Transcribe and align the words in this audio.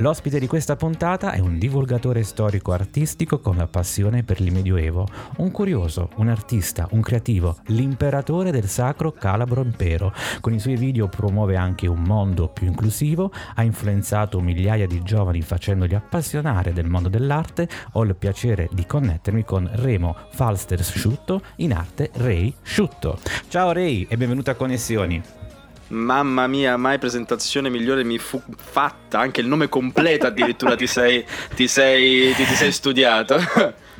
L'ospite 0.00 0.38
di 0.38 0.46
questa 0.46 0.76
puntata 0.76 1.32
è 1.32 1.40
un 1.40 1.58
divulgatore 1.58 2.22
storico-artistico 2.22 3.38
con 3.38 3.56
la 3.56 3.66
passione 3.66 4.22
per 4.22 4.40
il 4.40 4.50
Medioevo, 4.50 5.06
un 5.36 5.50
curioso, 5.50 6.08
un 6.16 6.28
artista, 6.28 6.88
un 6.92 7.02
creativo, 7.02 7.58
l'imperatore 7.66 8.50
del 8.50 8.66
sacro 8.66 9.12
Calabro 9.12 9.60
Impero. 9.60 10.14
Con 10.40 10.54
i 10.54 10.58
suoi 10.58 10.76
video 10.76 11.08
promuove 11.08 11.56
anche 11.56 11.86
un 11.86 12.02
mondo 12.02 12.48
più 12.48 12.66
inclusivo, 12.66 13.30
ha 13.56 13.62
influenzato 13.62 14.40
migliaia 14.40 14.86
di 14.86 15.02
giovani 15.02 15.42
facendoli 15.42 15.94
appassionare 15.94 16.72
del 16.72 16.86
mondo 16.86 17.10
dell'arte. 17.10 17.68
Ho 17.92 18.02
il 18.02 18.16
piacere 18.16 18.70
di 18.72 18.86
connettermi 18.86 19.44
con 19.44 19.68
Remo 19.70 20.16
Falster 20.30 20.82
Sciutto, 20.82 21.42
in 21.56 21.74
arte 21.74 22.10
Ray 22.14 22.54
Sciutto. 22.62 23.18
Ciao 23.48 23.72
Ray 23.72 24.06
e 24.08 24.16
benvenuto 24.16 24.50
a 24.50 24.54
Connessioni. 24.54 25.39
Mamma 25.90 26.46
mia, 26.46 26.76
mai 26.76 26.98
presentazione 26.98 27.68
migliore 27.68 28.04
mi 28.04 28.18
fu 28.18 28.40
fatta. 28.56 29.18
Anche 29.18 29.40
il 29.40 29.48
nome 29.48 29.68
completo 29.68 30.26
addirittura 30.26 30.76
ti 30.76 30.86
sei, 30.86 31.24
ti 31.54 31.66
sei, 31.66 32.32
ti, 32.34 32.44
ti 32.44 32.54
sei 32.54 32.70
studiato. 32.70 33.36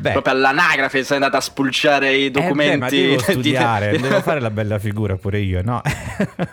Beh. 0.00 0.12
Proprio 0.12 0.32
all'anagrafe 0.32 1.04
sei 1.04 1.16
andato 1.16 1.36
a 1.36 1.40
spulciare 1.40 2.14
i 2.14 2.30
documenti. 2.30 2.72
Eh 2.72 2.78
beh, 2.78 2.78
ma 2.78 2.88
devo 2.88 3.18
studiare, 3.18 3.98
devo 3.98 4.20
fare 4.22 4.40
la 4.40 4.50
bella 4.50 4.78
figura 4.78 5.16
pure 5.16 5.40
io, 5.40 5.60
no? 5.62 5.82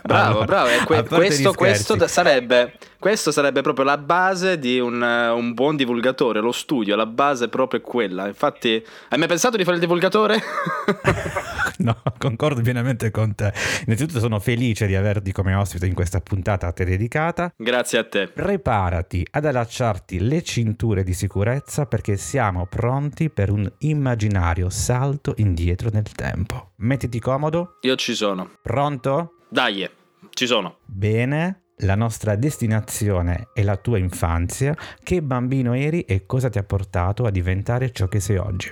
Bravo, 0.04 0.42
allora, 0.42 0.46
bravo. 0.46 0.70
Que- 0.86 1.04
questo, 1.04 1.54
questo, 1.54 2.08
sarebbe, 2.08 2.74
questo, 3.00 3.32
sarebbe, 3.32 3.62
proprio 3.62 3.86
la 3.86 3.98
base 3.98 4.60
di 4.60 4.80
un, 4.80 5.02
un, 5.02 5.54
buon 5.54 5.78
divulgatore, 5.78 6.42
lo 6.42 6.52
studio, 6.52 6.98
la 6.98 7.06
base 7.06 7.48
proprio 7.48 7.80
è 7.80 7.84
quella. 7.84 8.28
Infatti, 8.28 8.84
hai 9.10 9.18
mai 9.18 9.28
pensato 9.28 9.56
di 9.56 9.64
fare 9.64 9.76
il 9.76 9.82
divulgatore? 9.82 10.42
no, 11.84 12.02
concordo 12.18 12.62
pienamente 12.62 13.12
con 13.12 13.36
te. 13.36 13.54
Innanzitutto 13.86 14.20
sono 14.20 14.40
felice 14.40 14.88
di 14.88 14.96
averti 14.96 15.32
come 15.32 15.54
ospite 15.54 15.86
in 15.86 15.94
questa 15.94 16.22
puntata 16.22 16.68
a 16.68 16.72
te 16.72 16.86
dedicata. 16.86 17.54
Grazie 17.56 18.00
a 18.00 18.08
te. 18.08 18.28
Preparati 18.28 19.26
ad 19.32 19.46
allacciarti 19.46 20.20
le 20.20 20.42
cinture 20.42 21.04
di 21.04 21.14
sicurezza 21.14 21.86
perché 21.86 22.18
siamo 22.18 22.66
pronti 22.66 23.30
per 23.30 23.52
un 23.52 23.72
immaginario 23.80 24.70
salto 24.70 25.34
indietro 25.38 25.90
nel 25.92 26.12
tempo. 26.12 26.72
Mettiti 26.78 27.20
comodo. 27.20 27.78
Io 27.82 27.96
ci 27.96 28.16
sono. 28.16 28.52
Pronto? 28.62 29.34
Dai, 29.50 29.90
ci 30.32 30.46
sono. 30.46 30.78
Bene. 30.86 31.62
La 31.82 31.94
nostra 31.94 32.36
destinazione 32.36 33.50
è 33.54 33.62
la 33.62 33.78
tua 33.78 34.00
infanzia. 34.00 34.76
Che 35.04 35.22
bambino 35.22 35.74
eri 35.74 36.02
e 36.02 36.26
cosa 36.26 36.50
ti 36.50 36.58
ha 36.58 36.64
portato 36.64 37.26
a 37.26 37.30
diventare 37.30 37.92
ciò 37.92 38.08
che 38.08 38.20
sei 38.20 38.38
oggi? 38.38 38.72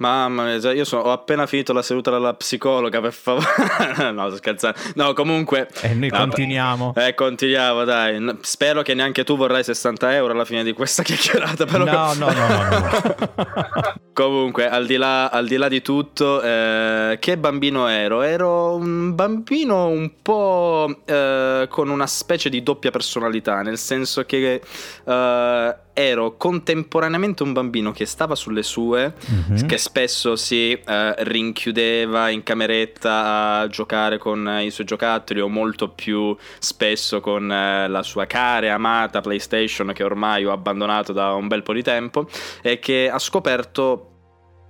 Mamma 0.00 0.44
mia, 0.44 0.72
io 0.72 0.84
sono, 0.84 1.02
ho 1.02 1.12
appena 1.12 1.46
finito 1.46 1.74
la 1.74 1.82
seduta 1.82 2.10
dalla 2.10 2.32
psicologa, 2.32 3.02
per 3.02 3.12
favore. 3.12 3.46
no, 4.12 4.28
sto 4.28 4.36
scherzando. 4.36 4.78
No, 4.94 5.12
comunque... 5.12 5.68
E 5.82 5.92
noi 5.92 6.08
no, 6.08 6.16
continuiamo. 6.16 6.94
Eh, 6.96 7.12
continuiamo, 7.12 7.84
dai. 7.84 8.38
Spero 8.40 8.80
che 8.80 8.94
neanche 8.94 9.24
tu 9.24 9.36
vorrai 9.36 9.62
60 9.62 10.14
euro 10.14 10.32
alla 10.32 10.46
fine 10.46 10.64
di 10.64 10.72
questa 10.72 11.02
chiacchierata. 11.04 11.66
Però... 11.66 11.84
No, 11.84 12.14
no, 12.14 12.32
no, 12.32 12.46
no, 12.48 12.68
no. 12.68 13.94
comunque, 14.14 14.68
al 14.68 14.86
di 14.86 14.96
là, 14.96 15.28
al 15.28 15.46
di, 15.46 15.56
là 15.56 15.68
di 15.68 15.82
tutto, 15.82 16.40
eh, 16.40 17.18
che 17.20 17.36
bambino 17.36 17.86
ero? 17.86 18.22
Ero 18.22 18.74
un 18.74 19.14
bambino 19.14 19.88
un 19.88 20.10
po' 20.22 21.02
eh, 21.04 21.66
con 21.68 21.90
una 21.90 22.06
specie 22.06 22.48
di 22.48 22.62
doppia 22.62 22.90
personalità, 22.90 23.62
nel 23.62 23.78
senso 23.78 24.24
che 24.24 24.62
eh, 25.04 25.76
ero 25.92 26.36
contemporaneamente 26.36 27.42
un 27.42 27.52
bambino 27.52 27.92
che 27.92 28.06
stava 28.06 28.34
sulle 28.34 28.62
sue, 28.62 29.14
mm-hmm. 29.30 29.66
che 29.66 29.78
spesso 29.90 30.36
si 30.36 30.70
eh, 30.70 31.14
rinchiudeva 31.18 32.28
in 32.28 32.44
cameretta 32.44 33.58
a 33.58 33.66
giocare 33.66 34.18
con 34.18 34.46
eh, 34.46 34.66
i 34.66 34.70
suoi 34.70 34.86
giocattoli 34.86 35.40
o 35.40 35.48
molto 35.48 35.88
più 35.88 36.36
spesso 36.60 37.20
con 37.20 37.50
eh, 37.50 37.88
la 37.88 38.04
sua 38.04 38.24
cara 38.26 38.66
e 38.66 38.68
amata 38.68 39.20
PlayStation 39.20 39.90
che 39.92 40.04
ormai 40.04 40.44
ho 40.44 40.52
abbandonato 40.52 41.12
da 41.12 41.32
un 41.32 41.48
bel 41.48 41.64
po' 41.64 41.72
di 41.72 41.82
tempo 41.82 42.28
e 42.62 42.78
che 42.78 43.10
ha 43.12 43.18
scoperto 43.18 44.06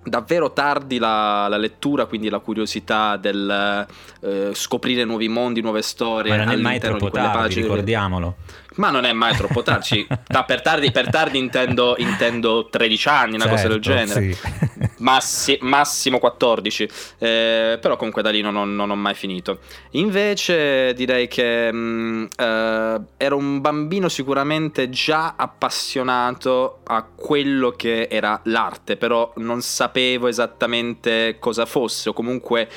davvero 0.03 0.55
tardi 0.55 0.97
la, 0.97 1.47
la, 1.49 1.59
lettura, 1.59 2.07
quindi 2.07 2.31
la 2.31 2.39
curiosità 2.39 3.19
del 3.19 3.87
eh, 4.23 4.51
scoprire 4.55 5.05
nuovi 5.05 5.29
mondi, 5.29 5.61
nuove 5.61 5.83
storie. 5.83 6.35
Ma 6.35 6.45
non 6.45 6.55
è 6.55 6.57
mai 6.57 6.81
troppo 6.81 7.11
tardi, 7.11 7.37
pagine. 7.37 7.63
ricordiamolo. 7.67 8.37
Ma 8.81 8.89
non 8.89 9.05
è 9.05 9.13
mai 9.13 9.37
troppo 9.37 9.63
tardi. 9.63 10.07
da, 10.27 10.45
per 10.45 10.63
tardi, 10.63 10.91
per 10.91 11.11
tardi 11.11 11.37
intendo, 11.37 11.97
intendo 11.99 12.67
13 12.71 13.09
anni, 13.09 13.35
una 13.35 13.45
certo, 13.45 13.57
cosa 13.57 13.69
del 13.69 13.83
certo, 13.83 14.13
genere. 14.13 14.33
Sì. 14.33 14.89
Massi, 15.01 15.59
massimo 15.61 16.19
14. 16.19 16.89
Eh, 17.19 17.79
però 17.81 17.97
comunque 17.97 18.23
da 18.23 18.31
lì 18.31 18.41
non 18.41 18.57
ho, 18.57 18.65
non 18.65 18.91
ho, 18.91 18.97
mai 18.97 19.15
finito. 19.15 19.59
Invece 19.91 20.95
direi 20.95 21.29
che 21.29 21.71
mh, 21.71 21.77
mm, 21.77 22.25
eh, 22.37 23.01
ero 23.19 23.37
un 23.37 23.61
bambino 23.61 24.09
sicuramente 24.09 24.89
già 24.89 25.35
appassionato 25.37 26.81
a 26.85 27.03
quello 27.03 27.73
che 27.73 28.09
era 28.11 28.41
l'arte, 28.45 28.97
però 28.97 29.31
non 29.37 29.61
sapevo 29.61 30.27
esattamente 30.27 31.37
cosa 31.39 31.67
fosse 31.67 32.11
o 32.11 32.13
comunque 32.13 32.69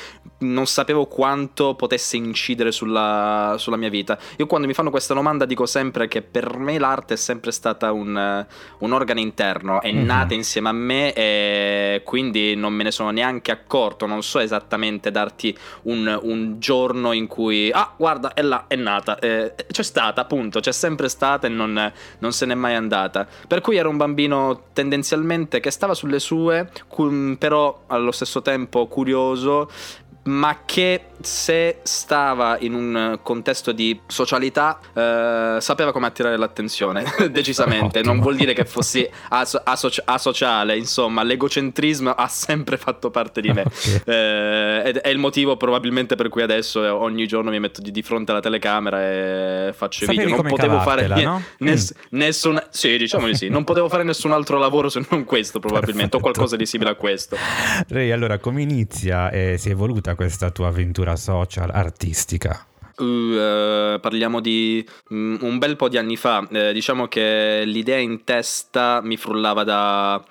non 0.44 0.68
sapevo 0.68 1.06
quanto 1.06 1.76
potesse 1.76 2.18
incidere 2.18 2.72
sulla, 2.72 3.56
sulla 3.58 3.78
mia 3.78 3.90
vita. 3.90 4.18
Io 4.38 4.46
quando 4.46 4.68
mi 4.68 4.74
fanno 4.74 4.90
questa 4.90 5.14
domanda 5.14 5.46
dico 5.46 5.66
sempre 5.66 6.08
che 6.08 6.22
per 6.22 6.58
me 6.58 6.78
l'arte 6.78 7.16
è 7.16 7.18
sempre 7.18 7.52
stata 7.52 7.92
un, 7.92 8.46
un 8.80 8.92
organo 8.92 9.20
interno, 9.20 9.81
è 9.81 9.92
mm-hmm. 9.92 10.06
nata 10.06 10.34
insieme 10.34 10.70
a 10.70 10.74
me 10.74 11.14
e 11.14 12.02
quindi 12.04 12.56
non 12.56 12.74
me 12.74 12.84
ne 12.84 12.92
sono 12.92 13.09
neanche 13.09 13.52
accorto, 13.52 14.06
non 14.06 14.22
so 14.24 14.40
esattamente 14.40 15.12
darti 15.12 15.56
un, 15.84 16.20
un 16.22 16.60
giorno 16.60 17.12
in 17.12 17.28
cui, 17.28 17.72
ah 17.72 17.94
guarda, 17.98 18.34
è 18.34 18.42
là, 18.42 18.66
è 18.68 18.75
nata, 18.75 19.20
eh, 19.20 19.56
c'è 19.72 19.84
stata 19.84 20.22
appunto, 20.22 20.60
c'è 20.60 20.72
sempre 20.72 21.10
stata 21.10 21.48
e 21.48 21.50
non, 21.50 21.92
non 22.20 22.31
se 22.31 22.46
n'è 22.46 22.56
mai 22.56 22.75
andata. 22.75 23.28
Per 23.48 23.62
cui 23.62 23.78
ero 23.78 23.90
un 23.90 23.98
bambino 23.98 24.66
tendenzialmente 24.74 25.60
che 25.60 25.72
stava 25.72 25.94
sulle 25.94 26.20
sue, 26.20 26.70
però 27.38 27.84
allo 27.88 28.12
stesso 28.12 28.42
tempo 28.42 28.88
curioso 28.88 29.70
ma 30.23 30.59
che 30.66 31.06
se 31.23 31.79
stava 31.84 32.57
in 32.59 32.73
un 32.73 33.19
contesto 33.23 33.72
di 33.72 34.00
socialità 34.07 34.79
eh, 34.94 35.57
sapeva 35.59 35.91
come 35.91 36.07
attirare 36.07 36.38
l'attenzione, 36.38 37.03
decisamente. 37.31 38.00
Ottimo. 38.00 38.13
Non 38.13 38.22
vuol 38.22 38.35
dire 38.35 38.53
che 38.53 38.66
fossi 38.66 39.07
aso- 39.29 39.62
aso- 39.63 39.91
asociale, 40.06 40.78
insomma, 40.78 41.23
l'egocentrismo 41.23 42.12
ha 42.12 42.28
sempre 42.28 42.78
fatto 42.78 43.09
parte 43.09 43.41
di 43.41 43.51
me. 43.51 43.62
Okay. 43.62 44.01
Eh, 44.06 44.81
ed 44.85 44.97
è 44.97 45.09
il 45.09 45.17
motivo 45.17 45.57
probabilmente 45.57 46.16
per 46.16 46.29
cui 46.29 46.41
adesso 46.41 46.79
ogni 46.81 47.25
giorno 47.28 47.50
mi 47.50 47.59
metto 47.59 47.81
di, 47.81 47.91
di 47.91 48.01
fronte 48.01 48.31
alla 48.31 48.41
telecamera 48.41 49.01
e 49.01 49.73
faccio 49.73 50.06
Sapevi 50.06 50.25
video. 50.25 50.41
Non 50.41 50.51
potevo 50.51 50.79
fare 50.81 51.07
no? 51.07 51.41
ness- 51.59 51.94
mm. 51.94 52.17
nessun... 52.17 52.62
Sì, 52.69 52.97
diciamo 52.97 53.28
di 53.28 53.35
sì. 53.35 53.50
Non 53.50 53.63
potevo 53.63 53.88
fare 53.89 54.03
nessun 54.03 54.31
altro 54.31 54.57
lavoro 54.57 54.89
se 54.89 55.06
non 55.09 55.23
questo, 55.23 55.59
probabilmente, 55.59 56.09
Perfetto. 56.09 56.17
o 56.17 56.19
qualcosa 56.19 56.56
di 56.56 56.66
simile 56.66 56.91
a 56.91 56.95
questo. 56.95 57.38
Ray, 57.88 58.12
allora, 58.12 58.39
come 58.39 58.62
inizia 58.62 59.29
e 59.29 59.57
si 59.57 59.69
è 59.69 59.72
evoluta 59.72 60.12
questa 60.16 60.51
tua 60.51 60.68
avventura 60.68 61.16
social 61.16 61.69
artistica? 61.72 62.65
Uh, 62.95 63.04
uh, 63.04 64.00
parliamo 64.00 64.39
di 64.39 64.88
um, 65.10 65.38
un 65.42 65.57
bel 65.57 65.75
po' 65.75 65.89
di 65.89 65.98
anni 65.98 66.15
fa. 66.15 66.45
Uh, 66.50 66.71
diciamo 66.71 67.07
che 67.07 67.63
l'idea 67.65 67.98
in 67.98 68.24
testa 68.24 69.01
mi 69.01 69.18
frullava 69.18 69.63
da 69.63 70.24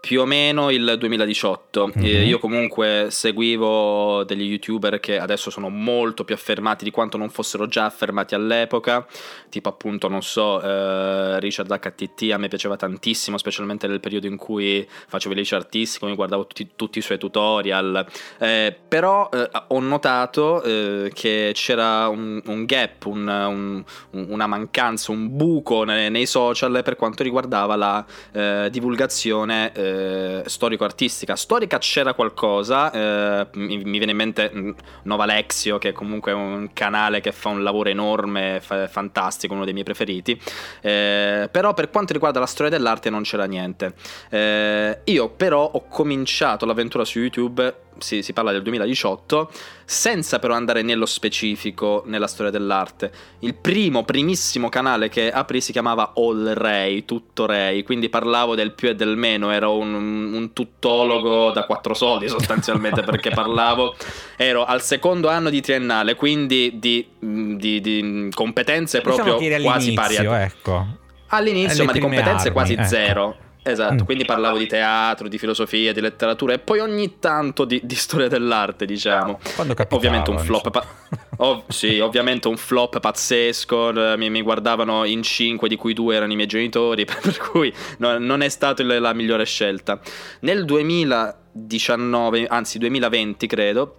più 0.00 0.22
o 0.22 0.24
meno 0.24 0.70
il 0.70 0.96
2018. 0.98 1.86
Mm-hmm. 1.86 2.04
Eh, 2.04 2.24
io 2.24 2.38
comunque 2.38 3.08
seguivo 3.10 4.24
degli 4.24 4.44
youtuber 4.44 4.98
che 4.98 5.18
adesso 5.18 5.50
sono 5.50 5.68
molto 5.68 6.24
più 6.24 6.34
affermati 6.34 6.84
di 6.84 6.90
quanto 6.90 7.18
non 7.18 7.28
fossero 7.28 7.66
già 7.66 7.84
affermati 7.84 8.34
all'epoca, 8.34 9.06
tipo 9.50 9.68
appunto, 9.68 10.08
non 10.08 10.22
so, 10.22 10.60
eh, 10.62 11.38
Richard 11.40 11.70
HTT 11.70 12.30
a 12.32 12.38
me 12.38 12.48
piaceva 12.48 12.76
tantissimo, 12.76 13.36
specialmente 13.36 13.86
nel 13.86 14.00
periodo 14.00 14.26
in 14.26 14.36
cui 14.36 14.86
facevo 14.88 15.34
i 15.34 15.36
licei 15.36 15.58
artistici, 15.58 16.04
mi 16.06 16.14
guardavo 16.14 16.46
tutti, 16.46 16.70
tutti, 16.74 16.98
i 16.98 17.02
suoi 17.02 17.18
tutorial, 17.18 18.06
eh, 18.38 18.74
però 18.88 19.28
eh, 19.30 19.50
ho 19.68 19.80
notato 19.80 20.62
eh, 20.62 21.10
che 21.12 21.50
c'era 21.54 22.08
un, 22.08 22.40
un 22.46 22.64
gap, 22.64 23.04
un, 23.04 23.28
un, 23.28 23.84
una 24.10 24.46
mancanza, 24.46 25.12
un 25.12 25.36
buco 25.36 25.84
nei, 25.84 26.10
nei, 26.10 26.26
social 26.26 26.80
per 26.82 26.96
quanto 26.96 27.22
riguardava 27.22 27.76
la 27.76 28.04
eh, 28.32 28.68
divulgazione 28.70 29.72
eh, 29.90 30.42
storico-artistica. 30.46 31.36
Storica 31.36 31.78
c'era 31.78 32.14
qualcosa, 32.14 32.90
eh, 32.90 33.46
mi, 33.54 33.82
viene 33.82 34.10
in 34.10 34.16
mente 34.16 34.50
mm, 34.54 34.70
Nova 35.04 35.26
Lexio, 35.26 35.78
che 35.78 35.90
è 35.90 35.92
comunque 35.92 36.32
un 36.32 36.70
canale 36.72 37.20
che 37.20 37.32
fa 37.32 37.48
un 37.48 37.62
lavoro 37.62 37.88
enorme, 37.88 38.60
fa, 38.62 38.86
fantastico, 38.88 39.54
uno 39.54 39.64
dei 39.64 39.72
miei 39.72 39.84
preferiti. 39.84 40.40
Eh, 40.80 41.48
però 41.50 41.74
per 41.74 41.90
quanto 41.90 42.12
riguarda 42.12 42.38
la 42.38 42.46
storia 42.46 42.70
dell'arte 42.70 43.10
non 43.10 43.22
c'era 43.22 43.44
niente. 43.44 43.94
Eh, 44.28 45.00
io 45.04 45.28
però 45.30 45.64
ho 45.64 45.84
cominciato 45.88 46.66
l'avventura 46.66 47.04
su 47.04 47.18
YouTube 47.18 47.88
si, 47.98 48.22
si, 48.22 48.32
parla 48.32 48.52
del 48.52 48.62
2018, 48.62 49.50
senza 49.84 50.38
però 50.38 50.54
andare 50.54 50.82
nello 50.82 51.06
specifico 51.06 52.02
nella 52.06 52.26
storia 52.26 52.50
dell'arte. 52.50 53.10
Il 53.40 53.54
primo, 53.54 54.04
primissimo 54.04 54.68
canale 54.68 55.08
che 55.08 55.30
aprì 55.30 55.60
si 55.60 55.72
chiamava 55.72 56.12
All 56.16 56.54
Ray, 56.54 57.04
tutto 57.04 57.46
Ray, 57.46 57.82
quindi 57.82 58.08
parlavo 58.08 58.54
del 58.54 58.72
più 58.72 58.88
e 58.88 58.94
del 58.94 59.16
meno, 59.16 59.50
ero 59.50 59.76
un, 59.76 59.92
un 59.94 60.52
tuttologo 60.52 61.50
da 61.50 61.64
quattro 61.64 61.94
soldi 61.94 62.28
sostanzialmente, 62.28 63.02
perché 63.04 63.30
parlavo, 63.30 63.94
ero 64.36 64.64
al 64.64 64.82
secondo 64.82 65.28
anno 65.28 65.50
di 65.50 65.60
triennale, 65.60 66.14
quindi 66.14 66.78
di, 66.78 67.06
di, 67.18 67.80
di 67.80 68.28
competenze 68.32 68.98
diciamo 68.98 69.36
proprio 69.36 69.62
quasi 69.62 69.92
pari 69.92 70.16
a... 70.16 70.40
Ecco. 70.40 70.86
All'inizio, 71.32 71.84
ma 71.84 71.92
di 71.92 72.00
competenze 72.00 72.48
armi, 72.48 72.52
quasi 72.52 72.72
ecco. 72.72 72.84
zero 72.84 73.36
Esatto, 73.62 74.02
mm. 74.02 74.06
quindi 74.06 74.24
parlavo 74.24 74.56
di 74.56 74.66
teatro, 74.66 75.28
di 75.28 75.36
filosofia, 75.38 75.92
di 75.92 76.00
letteratura 76.00 76.54
e 76.54 76.58
poi 76.58 76.78
ogni 76.78 77.18
tanto 77.18 77.64
di, 77.64 77.80
di 77.82 77.94
storia 77.94 78.28
dell'arte, 78.28 78.86
diciamo. 78.86 79.38
Quando 79.54 79.74
capitava, 79.74 79.96
ovviamente 79.96 80.30
un 80.30 80.38
flop, 80.38 80.70
pa- 80.70 80.86
ov- 81.36 81.68
sì, 81.68 81.98
ovviamente 81.98 82.48
un 82.48 82.56
flop 82.56 83.00
pazzesco, 83.00 83.92
mi, 84.16 84.30
mi, 84.30 84.40
guardavano 84.40 85.04
in 85.04 85.22
cinque 85.22 85.68
di 85.68 85.76
cui 85.76 85.92
due 85.92 86.16
erano 86.16 86.32
i 86.32 86.36
miei 86.36 86.48
genitori, 86.48 87.04
per 87.06 87.36
cui 87.36 87.72
no, 87.98 88.18
non 88.18 88.40
è 88.40 88.48
stata 88.48 88.82
la 88.82 89.12
migliore 89.12 89.44
scelta. 89.44 90.00
Nel 90.40 90.64
2019, 90.64 92.46
anzi 92.46 92.78
2020 92.78 93.46
credo, 93.46 93.96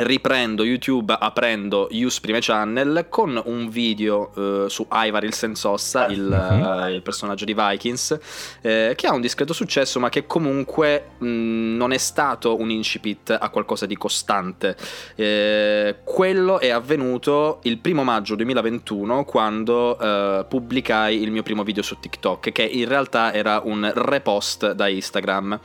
riprendo 0.00 0.64
YouTube 0.64 1.14
aprendo 1.18 1.88
Use 1.90 2.20
Prime 2.20 2.38
Channel 2.40 3.06
con 3.08 3.40
un 3.44 3.68
video 3.68 4.30
uh, 4.34 4.68
su 4.68 4.86
Ivar 4.90 5.24
il 5.24 5.34
Sensossa, 5.34 6.06
il, 6.06 6.26
uh-huh. 6.26 6.84
uh, 6.84 6.88
il 6.88 7.02
personaggio 7.02 7.44
di 7.44 7.54
Vikings, 7.54 8.18
eh, 8.62 8.94
che 8.96 9.06
ha 9.06 9.12
un 9.12 9.20
discreto 9.20 9.52
successo 9.52 9.98
ma 10.00 10.08
che 10.08 10.26
comunque 10.26 11.10
mh, 11.18 11.26
non 11.26 11.92
è 11.92 11.98
stato 11.98 12.58
un 12.58 12.70
incipit 12.70 13.36
a 13.38 13.48
qualcosa 13.50 13.86
di 13.86 13.96
costante. 13.96 14.76
Eh, 15.14 15.96
quello 16.04 16.58
è 16.60 16.70
avvenuto 16.70 17.60
il 17.64 17.78
primo 17.78 18.04
maggio 18.04 18.34
2021 18.36 19.24
quando 19.24 19.96
uh, 20.00 20.46
pubblicai 20.46 21.22
il 21.22 21.30
mio 21.30 21.42
primo 21.42 21.62
video 21.62 21.82
su 21.82 21.98
TikTok, 21.98 22.52
che 22.52 22.62
in 22.62 22.88
realtà 22.88 23.32
era 23.32 23.60
un 23.64 23.90
repost 23.94 24.72
da 24.72 24.88
Instagram, 24.88 25.58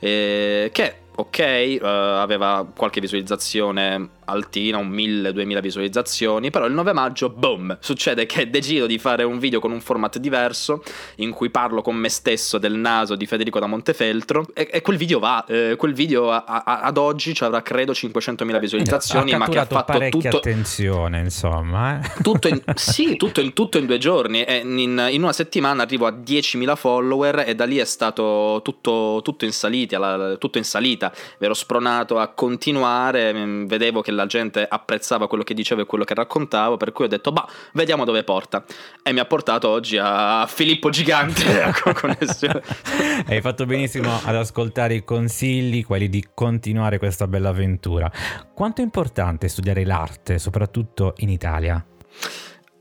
eh, 0.00 0.70
che 0.72 0.94
ok, 1.16 1.78
uh, 1.80 1.84
aveva 1.84 2.66
qualche 2.76 3.00
visualizzazione 3.00 4.08
altina, 4.26 4.78
un 4.78 4.90
1000-2000 4.90 5.60
visualizzazioni, 5.60 6.50
però 6.50 6.66
il 6.66 6.72
9 6.72 6.92
maggio, 6.92 7.30
boom, 7.30 7.76
succede 7.80 8.26
che 8.26 8.48
decido 8.50 8.86
di 8.86 8.98
fare 8.98 9.24
un 9.24 9.38
video 9.38 9.60
con 9.60 9.72
un 9.72 9.80
format 9.80 10.18
diverso, 10.18 10.82
in 11.16 11.30
cui 11.30 11.50
parlo 11.50 11.82
con 11.82 11.96
me 11.96 12.08
stesso 12.08 12.58
del 12.58 12.74
naso 12.74 13.16
di 13.16 13.26
Federico 13.26 13.58
da 13.58 13.66
Montefeltro, 13.66 14.46
e, 14.54 14.68
e 14.70 14.80
quel 14.82 14.96
video 14.96 15.18
va, 15.18 15.44
eh, 15.46 15.74
quel 15.76 15.94
video 15.94 16.30
a, 16.30 16.44
a, 16.44 16.80
ad 16.80 16.96
oggi 16.98 17.34
ci 17.34 17.44
avrà 17.44 17.62
credo 17.62 17.92
500.000 17.92 18.58
visualizzazioni, 18.58 19.32
ha 19.32 19.38
ma 19.38 19.48
che 19.48 19.58
ha 19.58 19.64
fatto 19.64 20.08
tutto... 20.08 20.36
attenzione, 20.36 21.20
insomma. 21.20 22.00
Eh? 22.00 22.14
Tutto 22.26 22.48
in, 22.48 22.60
sì, 22.74 23.16
tutto 23.16 23.40
in, 23.40 23.52
tutto 23.52 23.78
in, 23.78 23.86
due 23.86 23.98
giorni, 23.98 24.42
e 24.42 24.56
in, 24.64 25.06
in, 25.10 25.22
una 25.22 25.32
settimana 25.32 25.82
arrivo 25.82 26.06
a 26.06 26.10
10.000 26.10 26.74
follower 26.74 27.44
e 27.46 27.54
da 27.54 27.64
lì 27.64 27.76
è 27.76 27.84
stato 27.84 28.60
tutto, 28.64 29.20
tutto 29.22 29.44
in 29.44 29.52
salita, 29.52 30.36
tutto 30.36 30.58
in 30.58 30.64
salita, 30.64 31.12
ero 31.38 31.54
spronato 31.54 32.18
a 32.18 32.28
continuare, 32.28 33.32
mm, 33.32 33.66
vedevo 33.66 34.00
che 34.00 34.10
la 34.16 34.26
gente 34.26 34.66
apprezzava 34.68 35.28
quello 35.28 35.44
che 35.44 35.54
dicevo 35.54 35.82
e 35.82 35.86
quello 35.86 36.02
che 36.02 36.14
raccontavo, 36.14 36.76
per 36.76 36.90
cui 36.90 37.04
ho 37.04 37.08
detto, 37.08 37.30
bah, 37.30 37.46
vediamo 37.74 38.04
dove 38.04 38.24
porta. 38.24 38.64
E 39.02 39.12
mi 39.12 39.20
ha 39.20 39.24
portato 39.24 39.68
oggi 39.68 39.96
a 40.00 40.44
Filippo 40.48 40.90
Gigante 40.90 41.72
connessione. 41.94 42.62
Hai 43.28 43.40
fatto 43.40 43.64
benissimo 43.66 44.18
ad 44.24 44.34
ascoltare 44.34 44.94
i 44.94 45.04
consigli, 45.04 45.84
quelli 45.84 46.08
di 46.08 46.26
continuare 46.34 46.98
questa 46.98 47.28
bella 47.28 47.50
avventura. 47.50 48.10
Quanto 48.52 48.80
è 48.80 48.84
importante 48.84 49.46
studiare 49.46 49.84
l'arte, 49.84 50.38
soprattutto 50.38 51.14
in 51.18 51.28
Italia? 51.28 51.84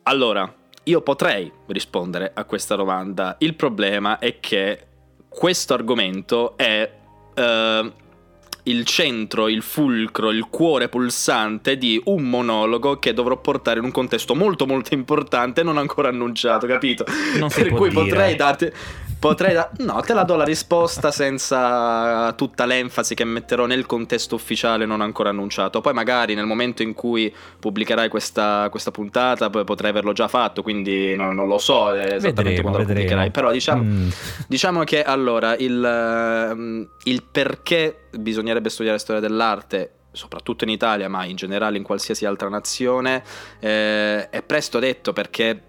Allora, 0.03 0.51
io 0.83 1.01
potrei 1.01 1.51
rispondere 1.67 2.31
a 2.33 2.45
questa 2.45 2.75
domanda. 2.75 3.35
Il 3.39 3.55
problema 3.55 4.19
è 4.19 4.39
che 4.39 4.87
questo 5.27 5.73
argomento 5.73 6.57
è... 6.57 6.89
Uh, 7.35 8.03
il 8.67 8.85
centro, 8.85 9.47
il 9.47 9.61
fulcro, 9.61 10.31
il 10.31 10.47
cuore 10.49 10.89
pulsante 10.89 11.77
di 11.77 12.01
un 12.05 12.23
monologo 12.23 12.97
che 12.97 13.13
dovrò 13.13 13.37
portare 13.37 13.79
in 13.79 13.85
un 13.85 13.91
contesto 13.91 14.33
molto 14.35 14.65
molto 14.65 14.93
importante 14.93 15.63
non 15.63 15.77
ancora 15.77 16.09
annunciato, 16.09 16.65
capito? 16.67 17.05
Non 17.37 17.49
per 17.49 17.69
cui 17.69 17.89
dire. 17.89 18.01
potrei 18.01 18.35
darti 18.35 18.71
Potrei 19.27 19.53
da- 19.53 19.71
No, 19.79 20.01
te 20.01 20.13
la 20.13 20.23
do 20.23 20.35
la 20.35 20.43
risposta 20.43 21.11
senza 21.11 22.31
tutta 22.33 22.65
l'enfasi 22.65 23.15
che 23.15 23.23
metterò 23.23 23.65
nel 23.65 23.85
contesto 23.85 24.35
ufficiale 24.35 24.85
non 24.85 25.01
ancora 25.01 25.29
annunciato. 25.29 25.81
Poi 25.81 25.93
magari 25.93 26.35
nel 26.35 26.45
momento 26.45 26.83
in 26.83 26.93
cui 26.93 27.33
pubblicherai 27.59 28.07
questa, 28.07 28.67
questa 28.69 28.91
puntata 28.91 29.49
potrei 29.49 29.89
averlo 29.89 30.13
già 30.13 30.27
fatto, 30.27 30.61
quindi 30.61 31.15
non, 31.15 31.33
non 31.33 31.47
lo 31.47 31.57
so 31.57 31.93
esattamente 31.93 32.43
vedremo, 32.43 32.61
quando 32.61 32.77
vedremo. 32.77 32.79
lo 32.79 32.87
pubblicherai. 32.87 33.31
Però 33.31 33.51
diciamo, 33.51 33.83
mm. 33.83 34.09
diciamo 34.47 34.83
che 34.83 35.03
allora 35.03 35.55
il, 35.55 35.83
ehm, 35.83 36.89
il 37.03 37.23
perché 37.23 38.07
bisognerebbe 38.17 38.69
studiare 38.69 38.99
storia 38.99 39.21
dell'arte 39.21 39.91
soprattutto 40.11 40.63
in 40.63 40.69
Italia, 40.69 41.09
ma 41.09 41.25
in 41.25 41.35
generale 41.35 41.77
in 41.77 41.83
qualsiasi 41.83 42.25
altra 42.25 42.47
nazione, 42.47 43.21
eh, 43.59 44.29
è 44.29 44.41
presto 44.43 44.79
detto 44.79 45.11
perché 45.11 45.61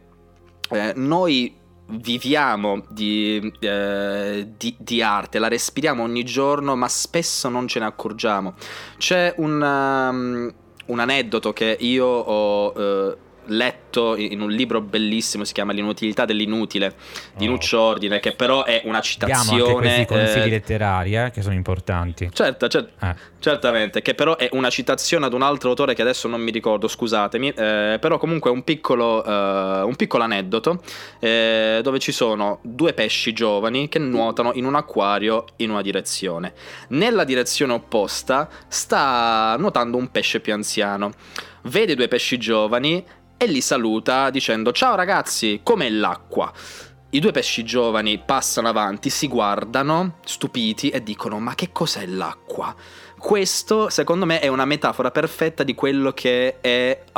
eh, 0.70 0.92
noi 0.94 1.64
viviamo 1.88 2.84
di, 2.88 3.52
eh, 3.60 4.48
di, 4.56 4.76
di, 4.78 5.02
arte, 5.02 5.38
la 5.38 5.48
respiriamo 5.48 6.02
ogni 6.02 6.24
giorno, 6.24 6.74
ma 6.76 6.88
spesso 6.88 7.48
non 7.48 7.68
ce 7.68 7.78
ne 7.78 7.86
accorgiamo. 7.86 8.54
C'è 8.98 9.34
un, 9.38 9.60
um, 9.60 10.54
un 10.86 10.98
aneddoto 10.98 11.52
che 11.52 11.76
io 11.80 12.06
ho 12.06 12.72
uh, 12.72 13.16
letto 13.48 14.16
in 14.16 14.40
un 14.40 14.50
libro 14.50 14.80
bellissimo, 14.80 15.44
si 15.44 15.52
chiama 15.52 15.72
L'inutilità 15.72 16.24
dell'inutile 16.24 16.94
di 17.36 17.46
oh. 17.46 17.50
Nuccio 17.50 17.80
Ordine, 17.80 18.20
che 18.20 18.32
però 18.32 18.64
è 18.64 18.82
una 18.84 19.00
citazione. 19.00 19.56
Diamo 19.56 19.78
anche 19.78 19.88
questi 19.88 20.04
consigli 20.06 20.46
eh, 20.46 20.50
letterari 20.50 21.16
eh, 21.16 21.30
che 21.30 21.42
sono 21.42 21.54
importanti. 21.54 22.28
Certo, 22.32 22.68
cer- 22.68 22.90
eh. 23.00 23.14
certamente, 23.38 24.02
che 24.02 24.14
però 24.14 24.36
è 24.36 24.48
una 24.52 24.70
citazione 24.70 25.26
ad 25.26 25.32
un 25.32 25.42
altro 25.42 25.70
autore 25.70 25.94
che 25.94 26.02
adesso 26.02 26.28
non 26.28 26.40
mi 26.40 26.50
ricordo, 26.50 26.88
scusatemi, 26.88 27.48
eh, 27.48 27.98
però 28.00 28.18
comunque 28.18 28.50
è 28.50 28.52
un 28.52 28.64
piccolo, 28.64 29.24
eh, 29.24 29.82
un 29.82 29.96
piccolo 29.96 30.24
aneddoto 30.24 30.82
eh, 31.18 31.80
dove 31.82 31.98
ci 31.98 32.12
sono 32.12 32.58
due 32.62 32.92
pesci 32.92 33.32
giovani 33.32 33.88
che 33.88 33.98
nuotano 33.98 34.52
in 34.54 34.64
un 34.64 34.74
acquario 34.74 35.44
in 35.56 35.70
una 35.70 35.82
direzione. 35.82 36.52
Nella 36.88 37.24
direzione 37.24 37.72
opposta 37.72 38.48
sta 38.68 39.56
nuotando 39.58 39.96
un 39.96 40.10
pesce 40.10 40.40
più 40.40 40.52
anziano. 40.52 41.12
Vede 41.62 41.94
due 41.94 42.08
pesci 42.08 42.38
giovani 42.38 43.04
e 43.38 43.46
li 43.46 43.60
saluta 43.60 44.30
dicendo 44.30 44.72
ciao 44.72 44.94
ragazzi, 44.94 45.60
com'è 45.62 45.90
l'acqua? 45.90 46.52
I 47.10 47.20
due 47.20 47.30
pesci 47.32 47.64
giovani 47.64 48.18
passano 48.18 48.68
avanti, 48.68 49.10
si 49.10 49.28
guardano, 49.28 50.18
stupiti, 50.24 50.90
e 50.90 51.02
dicono 51.02 51.38
ma 51.38 51.54
che 51.54 51.70
cos'è 51.72 52.04
l'acqua? 52.06 52.74
Questo, 53.18 53.88
secondo 53.88 54.26
me, 54.26 54.40
è 54.40 54.48
una 54.48 54.66
metafora 54.66 55.10
perfetta 55.10 55.62
di 55.62 55.74
quello 55.74 56.12
che 56.12 56.60
è 56.60 57.04
uh, 57.06 57.12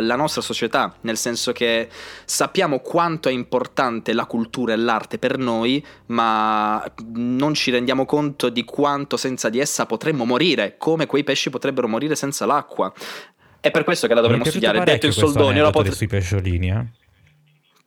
la 0.00 0.14
nostra 0.16 0.40
società, 0.40 0.94
nel 1.00 1.16
senso 1.16 1.50
che 1.50 1.88
sappiamo 2.24 2.78
quanto 2.78 3.28
è 3.28 3.32
importante 3.32 4.12
la 4.12 4.26
cultura 4.26 4.72
e 4.72 4.76
l'arte 4.76 5.18
per 5.18 5.36
noi, 5.38 5.84
ma 6.06 6.82
non 7.14 7.54
ci 7.54 7.72
rendiamo 7.72 8.06
conto 8.06 8.48
di 8.48 8.64
quanto 8.64 9.16
senza 9.16 9.48
di 9.48 9.58
essa 9.58 9.86
potremmo 9.86 10.24
morire, 10.24 10.76
come 10.78 11.06
quei 11.06 11.24
pesci 11.24 11.50
potrebbero 11.50 11.88
morire 11.88 12.14
senza 12.14 12.46
l'acqua. 12.46 12.92
È 13.64 13.70
per 13.70 13.82
questo 13.82 14.06
che 14.06 14.12
la 14.12 14.20
dovremmo 14.20 14.44
studiare. 14.44 14.84
Detto 14.84 15.06
in 15.06 15.12
soldoni, 15.12 15.58
lo 15.58 15.70
pot- 15.70 15.88
sui 15.88 16.06
pesciolini, 16.06 16.68
eh? 16.68 16.84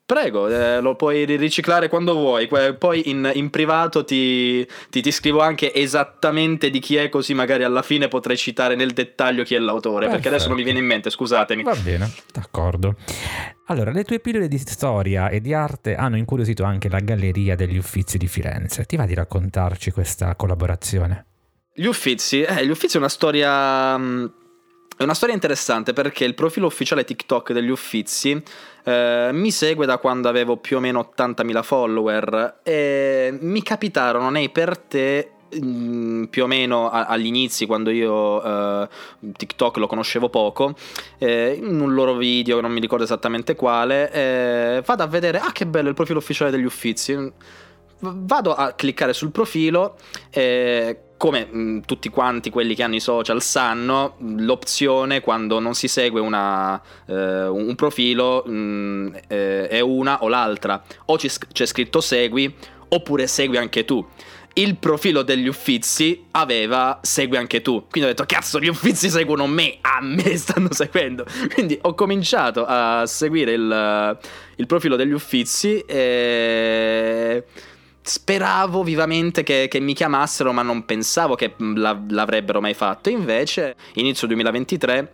Prego, 0.08 0.48
eh, 0.48 0.82
lo 0.82 0.96
puoi 0.96 1.24
riciclare 1.26 1.88
quando 1.88 2.14
vuoi. 2.14 2.48
Poi 2.48 3.10
in, 3.12 3.30
in 3.36 3.52
privato 3.52 4.04
ti, 4.04 4.68
ti, 4.90 5.02
ti, 5.02 5.12
scrivo 5.12 5.42
anche 5.42 5.72
esattamente 5.72 6.72
di 6.72 6.80
chi 6.80 6.96
è, 6.96 7.10
così 7.10 7.36
magari 7.36 7.64
alla 7.64 7.84
fine 7.84 8.08
potrei 8.08 8.38
citare 8.38 8.74
nel 8.74 8.94
dettaglio 8.94 9.44
chi 9.44 9.54
è 9.54 9.60
l'autore. 9.60 10.06
Perfetto. 10.06 10.14
Perché 10.14 10.28
adesso 10.30 10.48
non 10.48 10.58
mi 10.58 10.64
viene 10.64 10.80
in 10.80 10.86
mente, 10.86 11.12
scusatemi. 11.12 11.62
Va 11.62 11.76
bene, 11.76 12.12
d'accordo. 12.34 12.96
Allora, 13.68 13.92
le 13.92 14.04
tue 14.04 14.20
pillole 14.20 14.48
di 14.48 14.58
storia 14.58 15.30
e 15.30 15.42
di 15.42 15.54
arte 15.54 15.94
hanno 15.94 16.18
incuriosito 16.18 16.64
anche 16.64 16.90
la 16.90 17.02
Galleria 17.02 17.56
degli 17.56 17.78
Uffizi 17.78 18.18
di 18.18 18.28
Firenze. 18.28 18.86
Ti 18.86 18.96
va 18.96 19.06
di 19.06 19.14
raccontarci 19.14 19.92
questa 19.92 20.36
collaborazione? 20.36 21.26
Gli 21.72 21.86
Uffizi? 21.86 22.42
Eh, 22.42 22.66
gli 22.66 22.72
Uffizi 22.72 22.96
è 22.96 23.00
una 23.00 23.10
storia. 23.10 23.96
Mh 23.96 24.46
È 24.98 25.04
una 25.04 25.14
storia 25.14 25.36
interessante 25.36 25.94
perché 25.94 26.26
il 26.26 26.34
profilo 26.34 26.66
ufficiale 26.66 27.04
TikTok 27.04 27.54
degli 27.54 27.70
Uffizi 27.70 28.42
eh, 28.84 29.30
mi 29.32 29.52
segue 29.52 29.86
da 29.86 30.00
quando 30.00 30.28
avevo 30.28 30.58
più 30.58 30.78
o 30.78 30.80
meno 30.80 31.12
80.000 31.16 31.62
follower 31.62 32.62
e 32.64 33.38
mi 33.40 33.62
capitarono 33.62 34.32
nei 34.32 34.50
per 34.50 34.76
te 34.76 35.34
mm, 35.56 36.24
più 36.24 36.46
o 36.46 36.48
meno 36.48 36.90
agli 36.90 37.28
inizi 37.28 37.68
quando 37.68 37.92
io 37.92 38.44
eh, 38.44 38.90
TikTok 39.38 39.78
lo 39.78 39.86
conoscevo 39.86 40.30
poco 40.30 40.74
eh, 41.20 41.60
in 41.62 41.80
un 41.80 41.94
loro 41.94 42.16
video 42.16 42.60
non 42.60 42.72
mi 42.72 42.80
ricordo 42.80 43.04
esattamente 43.04 43.54
quale 43.54 44.12
eh, 44.12 44.84
vado 44.84 45.04
a 45.04 45.08
vedere 45.08 45.38
ah 45.38 45.52
che 45.52 45.68
bello 45.68 45.90
il 45.90 45.96
profilo 45.96 46.18
ufficiale 46.18 46.50
degli 46.50 46.66
Uffizi 46.66 47.32
vado 48.00 48.56
a 48.56 48.72
cliccare 48.72 49.14
sul 49.14 49.30
profilo 49.30 49.96
eh, 50.32 51.02
come 51.18 51.46
mh, 51.46 51.82
tutti 51.86 52.10
quanti 52.10 52.50
quelli 52.50 52.76
che 52.76 52.84
hanno 52.84 52.96
i 52.96 53.00
social 53.00 53.42
sanno, 53.42 54.16
l'opzione 54.20 55.20
quando 55.20 55.60
non 55.60 55.74
si 55.74 55.88
segue 55.88 56.22
una, 56.22 56.82
eh, 57.08 57.48
un 57.48 57.76
profilo 57.76 58.44
mh, 58.46 59.20
eh, 59.28 59.68
è 59.68 59.80
una 59.80 60.24
o 60.24 60.28
l'altra. 60.28 60.82
O 61.06 61.18
c'è 61.18 61.66
scritto 61.66 62.00
segui 62.00 62.54
oppure 62.90 63.28
segui 63.28 63.58
anche 63.58 63.84
tu. 63.84 64.06
Il 64.54 64.78
profilo 64.78 65.22
degli 65.22 65.48
Uffizi 65.48 66.26
aveva 66.32 67.00
segui 67.04 67.38
anche 67.38 67.62
tu. 67.62 67.86
Quindi 67.90 68.10
ho 68.10 68.14
detto 68.14 68.26
cazzo 68.26 68.60
gli 68.60 68.68
Uffizi 68.68 69.10
seguono 69.10 69.46
me, 69.46 69.78
a 69.82 70.00
me 70.02 70.36
stanno 70.38 70.72
seguendo. 70.72 71.26
Quindi 71.54 71.78
ho 71.82 71.94
cominciato 71.94 72.66
a 72.66 73.06
seguire 73.06 73.52
il, 73.52 74.20
il 74.56 74.66
profilo 74.66 74.96
degli 74.96 75.12
Uffizi 75.12 75.80
e 75.82 77.44
speravo 78.08 78.84
vivamente 78.84 79.44
che, 79.44 79.68
che, 79.70 79.80
mi 79.80 79.94
chiamassero, 79.94 80.54
ma 80.54 80.62
non 80.62 80.86
pensavo 80.86 81.36
che 81.36 81.54
l'avrebbero 81.58 82.62
mai 82.62 82.74
fatto. 82.74 83.10
Invece, 83.10 83.76
inizio 83.96 84.28
2023 84.28 85.12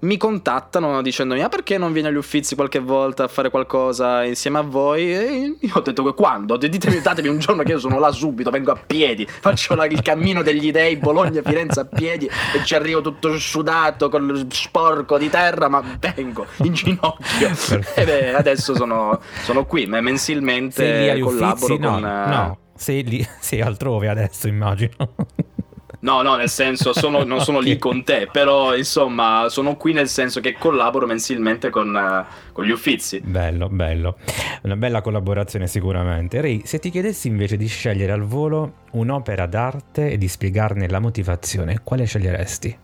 mi 0.00 0.16
contattano 0.18 1.00
dicendomi 1.00 1.42
ah 1.42 1.48
perché 1.48 1.78
non 1.78 1.92
vieni 1.92 2.08
agli 2.08 2.16
uffizi 2.16 2.54
qualche 2.54 2.78
volta 2.78 3.24
a 3.24 3.28
fare 3.28 3.48
qualcosa 3.48 4.24
insieme 4.24 4.58
a 4.58 4.62
voi 4.62 5.14
e 5.14 5.56
io 5.58 5.72
ho 5.72 5.80
detto 5.80 6.04
che 6.04 6.12
quando? 6.12 6.56
ditemi 6.56 7.00
datemi 7.00 7.28
un 7.28 7.38
giorno 7.38 7.62
che 7.62 7.72
io 7.72 7.78
sono 7.78 7.98
là 7.98 8.10
subito 8.10 8.50
vengo 8.50 8.72
a 8.72 8.78
piedi 8.84 9.26
faccio 9.26 9.74
la, 9.74 9.86
il 9.86 10.02
cammino 10.02 10.42
degli 10.42 10.70
dei 10.70 10.96
Bologna-Firenze 10.96 11.80
a 11.80 11.84
piedi 11.86 12.26
e 12.26 12.64
ci 12.64 12.74
arrivo 12.74 13.00
tutto 13.00 13.38
sudato 13.38 14.10
con 14.10 14.46
sporco 14.50 15.16
di 15.16 15.30
terra 15.30 15.68
ma 15.68 15.82
vengo 15.98 16.46
in 16.58 16.74
ginocchio 16.74 17.50
e 17.94 18.04
beh 18.04 18.34
adesso 18.34 18.74
sono, 18.74 19.18
sono 19.42 19.64
qui 19.64 19.86
mensilmente 19.86 21.18
collaboro 21.20 21.74
uffizi? 21.74 21.78
con 21.78 22.00
no, 22.00 22.26
no 22.26 22.58
sei 22.76 23.02
lì 23.02 23.26
sei 23.40 23.62
altrove 23.62 24.08
adesso 24.08 24.46
immagino 24.46 25.14
No, 26.06 26.22
no, 26.22 26.36
nel 26.36 26.48
senso, 26.48 26.92
sono, 26.92 27.24
non 27.24 27.40
sono 27.40 27.58
lì 27.58 27.78
con 27.78 28.04
te, 28.04 28.28
però 28.30 28.76
insomma, 28.76 29.46
sono 29.48 29.74
qui 29.74 29.92
nel 29.92 30.06
senso 30.06 30.38
che 30.38 30.54
collaboro 30.56 31.04
mensilmente 31.04 31.68
con, 31.68 31.92
uh, 31.92 32.52
con 32.52 32.64
gli 32.64 32.70
uffizi. 32.70 33.20
Bello, 33.24 33.68
bello. 33.68 34.16
Una 34.62 34.76
bella 34.76 35.00
collaborazizione 35.00 35.66
sicuramente. 35.66 36.40
Ray, 36.40 36.62
se 36.64 36.78
ti 36.78 36.90
chiedessi 36.90 37.26
invece 37.26 37.56
di 37.56 37.66
scegliere 37.66 38.12
al 38.12 38.22
volo 38.22 38.84
un'opera 38.92 39.46
d'arte 39.46 40.12
e 40.12 40.16
di 40.16 40.28
spiegarne 40.28 40.88
la 40.88 41.00
motivazione, 41.00 41.80
quale 41.82 42.04
sceglieresti? 42.04 42.78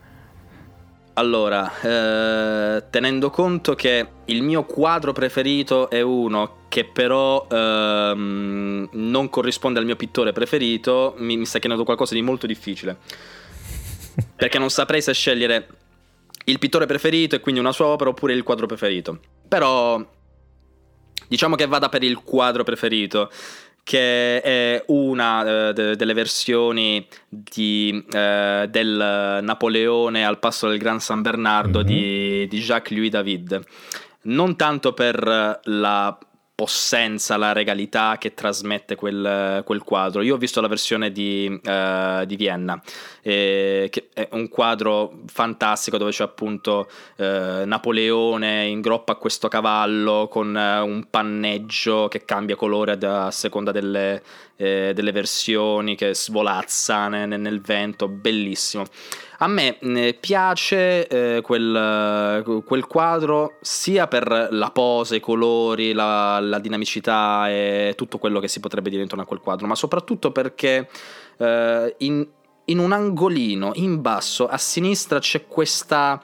Allora, 1.14 1.70
eh, 1.82 2.84
tenendo 2.88 3.28
conto 3.28 3.74
che 3.74 4.08
il 4.26 4.42
mio 4.42 4.64
quadro 4.64 5.12
preferito 5.12 5.90
è 5.90 6.00
uno 6.00 6.60
che 6.68 6.86
però 6.86 7.46
ehm, 7.50 8.88
non 8.92 9.28
corrisponde 9.28 9.78
al 9.78 9.84
mio 9.84 9.96
pittore 9.96 10.32
preferito, 10.32 11.14
mi, 11.18 11.36
mi 11.36 11.44
sta 11.44 11.58
chiedendo 11.58 11.84
qualcosa 11.84 12.14
di 12.14 12.22
molto 12.22 12.46
difficile. 12.46 12.96
Perché 14.34 14.58
non 14.58 14.70
saprei 14.70 15.02
se 15.02 15.12
scegliere 15.12 15.68
il 16.46 16.58
pittore 16.58 16.86
preferito 16.86 17.36
e 17.36 17.40
quindi 17.40 17.60
una 17.60 17.72
sua 17.72 17.86
opera 17.86 18.08
oppure 18.08 18.32
il 18.32 18.42
quadro 18.42 18.64
preferito. 18.64 19.20
Però 19.46 20.02
diciamo 21.28 21.56
che 21.56 21.66
vada 21.66 21.90
per 21.90 22.02
il 22.02 22.22
quadro 22.22 22.64
preferito 22.64 23.30
che 23.84 24.40
è 24.40 24.84
una 24.88 25.68
uh, 25.68 25.72
de- 25.72 25.96
delle 25.96 26.14
versioni 26.14 27.06
di, 27.28 28.04
uh, 28.06 28.66
del 28.66 29.38
Napoleone 29.42 30.24
al 30.24 30.38
passo 30.38 30.68
del 30.68 30.78
Gran 30.78 31.00
San 31.00 31.22
Bernardo 31.22 31.78
mm-hmm. 31.78 31.86
di, 31.86 32.48
di 32.48 32.60
Jacques-Louis 32.60 33.10
David. 33.10 33.60
Non 34.22 34.56
tanto 34.56 34.92
per 34.92 35.60
la 35.64 36.18
possenza, 36.62 37.36
la 37.36 37.50
regalità 37.50 38.18
che 38.18 38.34
trasmette 38.34 38.94
quel, 38.94 39.64
quel 39.64 39.82
quadro. 39.82 40.22
Io 40.22 40.36
ho 40.36 40.38
visto 40.38 40.60
la 40.60 40.68
versione 40.68 41.10
di, 41.10 41.48
uh, 41.48 42.24
di 42.24 42.36
Vienna, 42.36 42.80
eh, 43.20 43.88
che 43.90 44.10
è 44.14 44.28
un 44.30 44.48
quadro 44.48 45.22
fantastico 45.26 45.98
dove 45.98 46.12
c'è 46.12 46.22
appunto 46.22 46.88
uh, 47.16 47.24
Napoleone 47.64 48.66
in 48.66 48.80
groppa 48.80 49.14
a 49.14 49.16
questo 49.16 49.48
cavallo 49.48 50.28
con 50.30 50.54
uh, 50.54 50.86
un 50.86 51.04
panneggio 51.10 52.06
che 52.06 52.24
cambia 52.24 52.54
colore 52.54 52.92
a 52.92 53.32
seconda 53.32 53.72
delle, 53.72 54.22
eh, 54.62 54.92
delle 54.94 55.10
versioni, 55.10 55.96
che 55.96 56.14
svolazza 56.14 57.08
nel, 57.08 57.40
nel 57.40 57.60
vento, 57.60 58.06
bellissimo. 58.06 58.84
A 59.38 59.48
me 59.48 59.76
eh, 59.80 60.16
piace 60.20 61.08
eh, 61.08 61.40
quel, 61.40 62.62
quel, 62.64 62.86
quadro 62.86 63.58
sia 63.60 64.06
per 64.06 64.48
la 64.52 64.70
pose, 64.70 65.16
i 65.16 65.20
colori, 65.20 65.92
la, 65.92 66.38
la, 66.38 66.60
dinamicità 66.60 67.50
e 67.50 67.94
tutto 67.96 68.18
quello 68.18 68.38
che 68.38 68.46
si 68.46 68.60
potrebbe 68.60 68.88
dire 68.88 69.02
intorno 69.02 69.24
a 69.24 69.26
quel 69.26 69.40
quadro, 69.40 69.66
ma 69.66 69.74
soprattutto 69.74 70.30
perché 70.30 70.88
eh, 71.38 71.94
in, 71.98 72.24
in 72.66 72.78
un 72.78 72.92
angolino 72.92 73.72
in 73.74 74.00
basso 74.00 74.46
a 74.46 74.58
sinistra 74.58 75.18
c'è 75.18 75.48
questa 75.48 76.22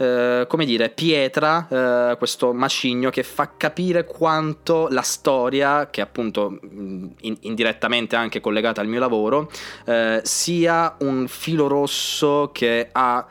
eh, 0.00 0.46
come 0.48 0.64
dire, 0.64 0.88
pietra, 0.88 1.68
eh, 1.68 2.16
questo 2.16 2.54
macigno 2.54 3.10
che 3.10 3.22
fa 3.22 3.50
capire 3.58 4.06
quanto 4.06 4.88
la 4.88 5.02
storia, 5.02 5.90
che 5.90 6.00
appunto 6.00 6.58
in, 6.62 7.36
indirettamente 7.40 8.16
anche 8.16 8.40
collegata 8.40 8.80
al 8.80 8.86
mio 8.86 8.98
lavoro, 8.98 9.50
eh, 9.84 10.22
sia 10.24 10.96
un 11.00 11.28
filo 11.28 11.66
rosso 11.66 12.48
che 12.50 12.88
ha 12.90 13.26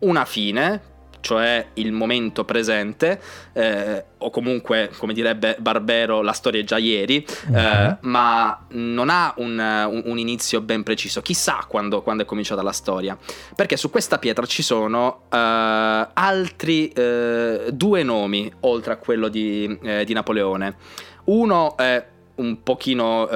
una 0.00 0.24
fine, 0.26 0.82
cioè 1.20 1.68
il 1.74 1.92
momento 1.92 2.44
presente, 2.44 3.20
eh, 3.52 4.04
o 4.18 4.30
comunque, 4.30 4.90
come 4.96 5.12
direbbe 5.12 5.56
Barbero, 5.58 6.22
la 6.22 6.32
storia 6.32 6.60
è 6.60 6.64
già 6.64 6.78
ieri, 6.78 7.24
uh-huh. 7.48 7.56
eh, 7.56 7.96
ma 8.00 8.66
non 8.70 9.10
ha 9.10 9.32
un, 9.36 10.02
un, 10.04 10.18
inizio 10.18 10.60
ben 10.60 10.82
preciso. 10.82 11.20
Chissà 11.20 11.64
quando, 11.68 12.02
quando, 12.02 12.22
è 12.22 12.26
cominciata 12.26 12.62
la 12.62 12.72
storia. 12.72 13.16
Perché 13.54 13.76
su 13.76 13.90
questa 13.90 14.18
pietra 14.18 14.46
ci 14.46 14.62
sono 14.62 15.22
uh, 15.30 16.08
altri 16.12 16.92
uh, 16.96 17.70
due 17.70 18.02
nomi, 18.02 18.52
oltre 18.60 18.92
a 18.92 18.96
quello 18.96 19.28
di, 19.28 19.78
eh, 19.82 20.04
di 20.04 20.12
Napoleone. 20.12 20.76
Uno 21.24 21.76
è 21.76 22.04
un 22.36 22.62
pochino 22.62 23.28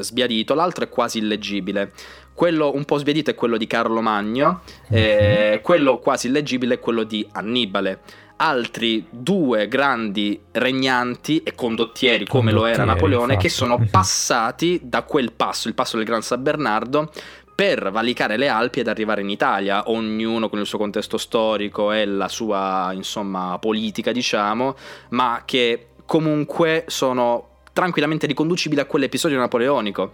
sbiadito, 0.00 0.54
l'altro 0.54 0.84
è 0.84 0.88
quasi 0.88 1.18
illeggibile. 1.18 1.92
Quello 2.32 2.74
un 2.74 2.84
po' 2.84 2.96
sbiadito 2.98 3.30
è 3.30 3.34
quello 3.34 3.56
di 3.56 3.66
Carlo 3.66 4.00
Magno, 4.00 4.62
eh, 4.88 5.52
mhm. 5.54 5.60
quello 5.62 5.98
quasi 5.98 6.28
illeggibile 6.28 6.74
è 6.74 6.78
quello 6.78 7.02
di 7.02 7.26
Annibale. 7.32 8.00
Altri 8.36 9.06
due 9.10 9.68
grandi 9.68 10.40
regnanti 10.52 11.42
e 11.42 11.54
condottieri, 11.54 12.24
come 12.26 12.50
condottieri, 12.50 12.76
lo 12.76 12.82
era 12.82 12.84
Napoleone, 12.84 13.34
fatto. 13.34 13.42
che 13.42 13.48
sono 13.50 13.76
mhm. 13.76 13.88
passati 13.88 14.80
da 14.82 15.02
quel 15.02 15.32
passo, 15.32 15.68
il 15.68 15.74
passo 15.74 15.96
del 15.96 16.06
Gran 16.06 16.22
San 16.22 16.42
Bernardo, 16.42 17.10
per 17.60 17.90
valicare 17.90 18.38
le 18.38 18.48
Alpi 18.48 18.80
ed 18.80 18.88
arrivare 18.88 19.20
in 19.20 19.28
Italia, 19.28 19.90
ognuno 19.90 20.48
con 20.48 20.58
il 20.60 20.64
suo 20.64 20.78
contesto 20.78 21.18
storico 21.18 21.92
e 21.92 22.06
la 22.06 22.28
sua, 22.28 22.90
insomma, 22.94 23.58
politica, 23.60 24.12
diciamo, 24.12 24.74
ma 25.10 25.42
che 25.44 25.88
comunque 26.06 26.84
sono 26.86 27.48
tranquillamente 27.74 28.26
riconducibili 28.26 28.80
a 28.80 28.86
quell'episodio 28.86 29.38
napoleonico 29.38 30.12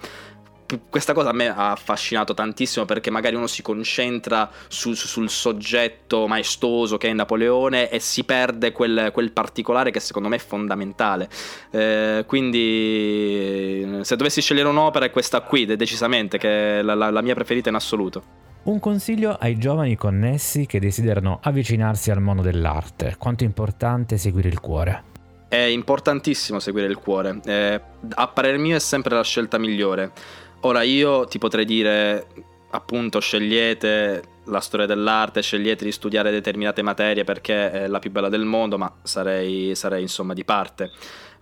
questa 0.91 1.13
cosa 1.13 1.31
a 1.31 1.33
me 1.33 1.49
ha 1.49 1.71
affascinato 1.73 2.35
tantissimo 2.35 2.85
perché 2.85 3.11
magari 3.11 3.37
uno 3.37 3.47
si 3.47 3.63
concentra 3.63 4.51
su, 4.69 4.95
sul 4.95 5.29
soggetto 5.29 6.27
maestoso 6.27 6.97
che 6.97 7.09
è 7.09 7.13
Napoleone 7.13 7.89
e 7.89 8.01
si 8.01 8.25
perde 8.25 8.73
quel, 8.73 9.11
quel 9.13 9.33
particolare 9.33 9.91
che 9.91 10.01
secondo 10.01 10.29
me 10.29 10.37
è 10.37 10.41
fondamentale. 10.41 11.29
Eh, 11.71 12.25
quindi 12.27 13.99
se 14.03 14.17
dovessi 14.17 14.41
scegliere 14.41 14.69
un'opera 14.69 15.07
è 15.07 15.11
questa 15.11 15.41
qui, 15.41 15.65
decisamente, 15.67 16.39
che 16.39 16.81
è 16.81 16.83
la, 16.83 16.95
la, 16.95 17.11
la 17.11 17.23
mia 17.23 17.35
preferita 17.35 17.69
in 17.69 17.75
assoluto. 17.77 18.45
Un 18.65 18.81
consiglio 18.81 19.37
ai 19.39 19.57
giovani 19.59 19.95
connessi 19.95 20.67
che 20.67 20.81
desiderano 20.81 21.39
avvicinarsi 21.41 22.11
al 22.11 22.21
mondo 22.21 22.43
dell'arte. 22.43 23.15
Quanto 23.17 23.45
è 23.45 23.47
importante 23.47 24.19
seguire 24.19 24.49
il 24.49 24.59
cuore? 24.59 25.15
È 25.49 25.57
importantissimo 25.57 26.59
seguire 26.59 26.89
il 26.89 26.97
cuore. 26.97 27.39
Eh, 27.45 27.81
a 28.15 28.27
parer 28.27 28.59
mio 28.59 28.75
è 28.75 28.81
sempre 28.81 29.15
la 29.15 29.23
scelta 29.23 29.59
migliore 29.59 30.11
Ora 30.61 30.83
io 30.83 31.27
ti 31.27 31.39
potrei 31.39 31.65
dire 31.65 32.27
appunto 32.71 33.21
scegliete 33.21 34.23
la 34.45 34.61
storia 34.61 34.87
dell'arte, 34.87 35.43
scegliete 35.43 35.85
di 35.85 35.93
studiare 35.93 36.31
determinate 36.31 36.83
materie 36.83 37.25
perché 37.25 37.71
è 37.71 37.87
la 37.87 37.99
più 37.99 38.11
bella 38.11 38.29
del 38.29 38.45
mondo, 38.45 38.79
ma 38.79 38.93
sarei, 39.03 39.75
sarei 39.75 40.03
insomma 40.03 40.35
di 40.35 40.45
parte. 40.45 40.91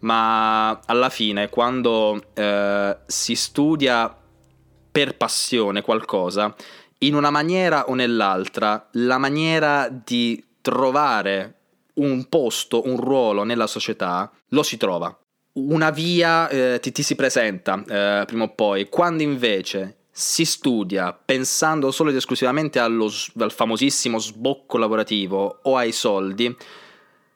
Ma 0.01 0.81
alla 0.85 1.09
fine 1.09 1.49
quando 1.49 2.21
eh, 2.35 2.97
si 3.07 3.35
studia 3.35 4.15
per 4.93 5.17
passione 5.17 5.83
qualcosa, 5.83 6.55
in 6.99 7.15
una 7.15 7.31
maniera 7.31 7.89
o 7.89 7.95
nell'altra, 7.95 8.89
la 8.93 9.19
maniera 9.19 9.89
di 9.89 10.43
trovare 10.61 11.55
un 11.95 12.29
posto, 12.29 12.87
un 12.87 12.97
ruolo 12.97 13.45
nella 13.45 13.67
società, 13.67 14.31
lo 14.49 14.63
si 14.63 14.77
trova. 14.77 15.17
Una 15.55 15.91
via 15.91 16.49
eh, 16.49 16.81
ti, 16.81 16.91
ti, 16.91 17.05
si 17.05 17.15
presenta 17.15 17.81
eh, 17.87 18.25
prima 18.27 18.45
o 18.45 18.49
poi, 18.49 18.89
quando 18.89 19.23
invece 19.23 19.99
si 20.11 20.45
studia 20.45 21.13
pensando 21.13 21.93
solo 21.93 22.11
ed 22.11 22.17
esclusivamente 22.17 22.81
allo, 22.81 23.09
al 23.39 23.53
famosissimo 23.53 24.19
sbocco 24.19 24.79
lavorativo 24.79 25.61
o 25.63 25.77
ai 25.77 25.93
soldi, 25.93 26.57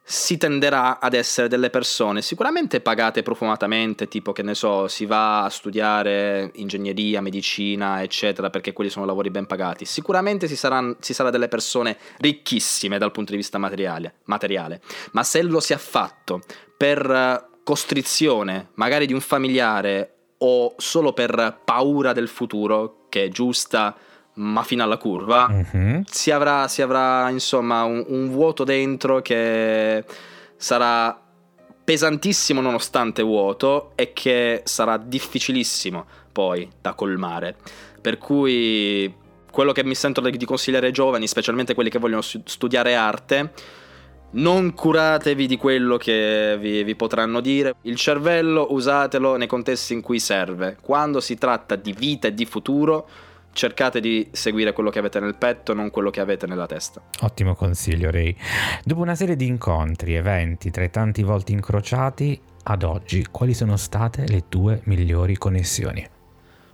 si 0.03 0.37
tenderà 0.37 0.99
ad 0.99 1.13
essere 1.15 1.49
delle 1.49 1.71
persone 1.71 2.23
sicuramente 2.23 2.81
pagate 2.81 3.23
profumatamente, 3.23 4.09
tipo 4.09 4.33
che 4.33 4.43
ne 4.43 4.55
so, 4.55 4.89
si 4.89 5.05
va 5.07 5.45
a 5.45 5.51
studiare 5.51 6.51
ingegneria, 6.55 7.21
medicina, 7.21 8.03
eccetera, 8.03 8.51
perché 8.51 8.73
quelli 8.73 8.91
sono 8.91 9.05
lavori 9.05 9.31
ben 9.31 9.47
pagati. 9.47 9.85
Sicuramente 9.85 10.49
si, 10.49 10.57
saranno, 10.57 10.97
si 10.99 11.15
sarà 11.15 11.31
delle 11.31 11.49
persone 11.49 11.97
ricchissime 12.19 12.99
dal 12.99 13.13
punto 13.13 13.31
di 13.31 13.37
vista 13.37 13.59
materiale, 13.59 14.15
materiale, 14.25 14.81
ma 15.13 15.23
se 15.23 15.43
lo 15.43 15.61
si 15.61 15.73
è 15.73 15.77
fatto 15.77 16.41
per 16.77 17.47
costrizione, 17.69 18.71
magari 18.77 19.05
di 19.05 19.13
un 19.13 19.21
familiare 19.21 20.15
o 20.39 20.73
solo 20.79 21.13
per 21.13 21.61
paura 21.67 22.15
del 22.15 22.27
futuro, 22.27 23.05
che 23.11 23.25
è 23.25 23.29
giusta, 23.29 23.95
ma 24.37 24.63
fino 24.63 24.83
alla 24.83 24.97
curva, 24.97 25.49
uh-huh. 25.51 26.03
si, 26.09 26.31
avrà, 26.31 26.67
si, 26.67 26.81
avrà, 26.81 27.29
insomma 27.29 27.83
un, 27.83 28.03
un, 28.09 28.31
vuoto 28.31 28.65
dentro 28.65 29.21
che 29.21 30.03
sarà 30.57 31.21
pesantissimo 31.85 32.63
nonostante 32.63 33.21
vuoto 33.21 33.93
e 33.97 34.15
che 34.15 34.63
sarà 34.65 34.97
difficilissimo 34.97 36.07
poi 36.33 36.67
da 36.81 36.95
colmare. 36.95 37.55
Per 38.01 38.17
cui 38.17 39.15
quello 39.51 39.73
che 39.73 39.85
mi 39.85 39.95
sento 39.95 40.23
di 40.23 40.45
consigliare 40.47 40.87
ai 40.87 40.93
giovani, 40.93 41.27
specialmente 41.27 41.75
quelli 41.75 41.91
che 41.91 41.99
vogliono 41.99 42.23
studiare 42.23 42.95
arte, 42.95 43.53
non 44.31 44.75
curatevi 44.75 45.47
di 45.47 45.57
quello 45.57 45.97
che 45.97 46.57
vi, 46.61 46.83
vi, 46.83 46.95
potranno 46.95 47.41
dire. 47.41 47.75
Il 47.83 47.97
cervello 47.97 48.69
usatelo 48.71 49.37
nei 49.37 49.47
contesti 49.47 49.95
in 49.95 50.01
cui 50.01 50.19
serve. 50.19 50.77
Quando 50.81 51.21
si 51.21 51.37
tratta 51.37 51.77
di 51.77 51.93
vita 51.93 52.29
e 52.29 52.35
di 52.35 52.45
futuro, 52.45 53.09
cercate 53.53 54.01
di 54.01 54.29
seguire 54.31 54.73
quello 54.73 54.91
che 54.91 54.99
avete 54.99 55.21
nel 55.21 55.37
petto, 55.37 55.73
non 55.75 55.91
quello 55.91 56.11
che 56.11 56.21
avete 56.21 56.47
nella 56.47 56.67
testa. 56.67 57.01
Ottimo 57.21 57.55
consiglio, 57.55 58.11
Ray. 58.11 58.35
Dopo 58.85 59.01
una 59.01 59.15
serie 59.15 59.37
di 59.37 59.47
incontri, 59.47 60.15
eventi, 60.15 60.71
tra 60.71 60.85
i 60.85 60.91
tanti 60.91 61.23
volti 61.23 61.53
incrociati, 61.53 62.41
ad 62.65 62.83
oggi 62.83 63.27
quali 63.31 63.55
sono 63.55 63.77
state 63.77 64.27
le 64.29 64.45
tue 64.49 64.83
migliori 64.85 65.37
connessioni? 65.37 66.07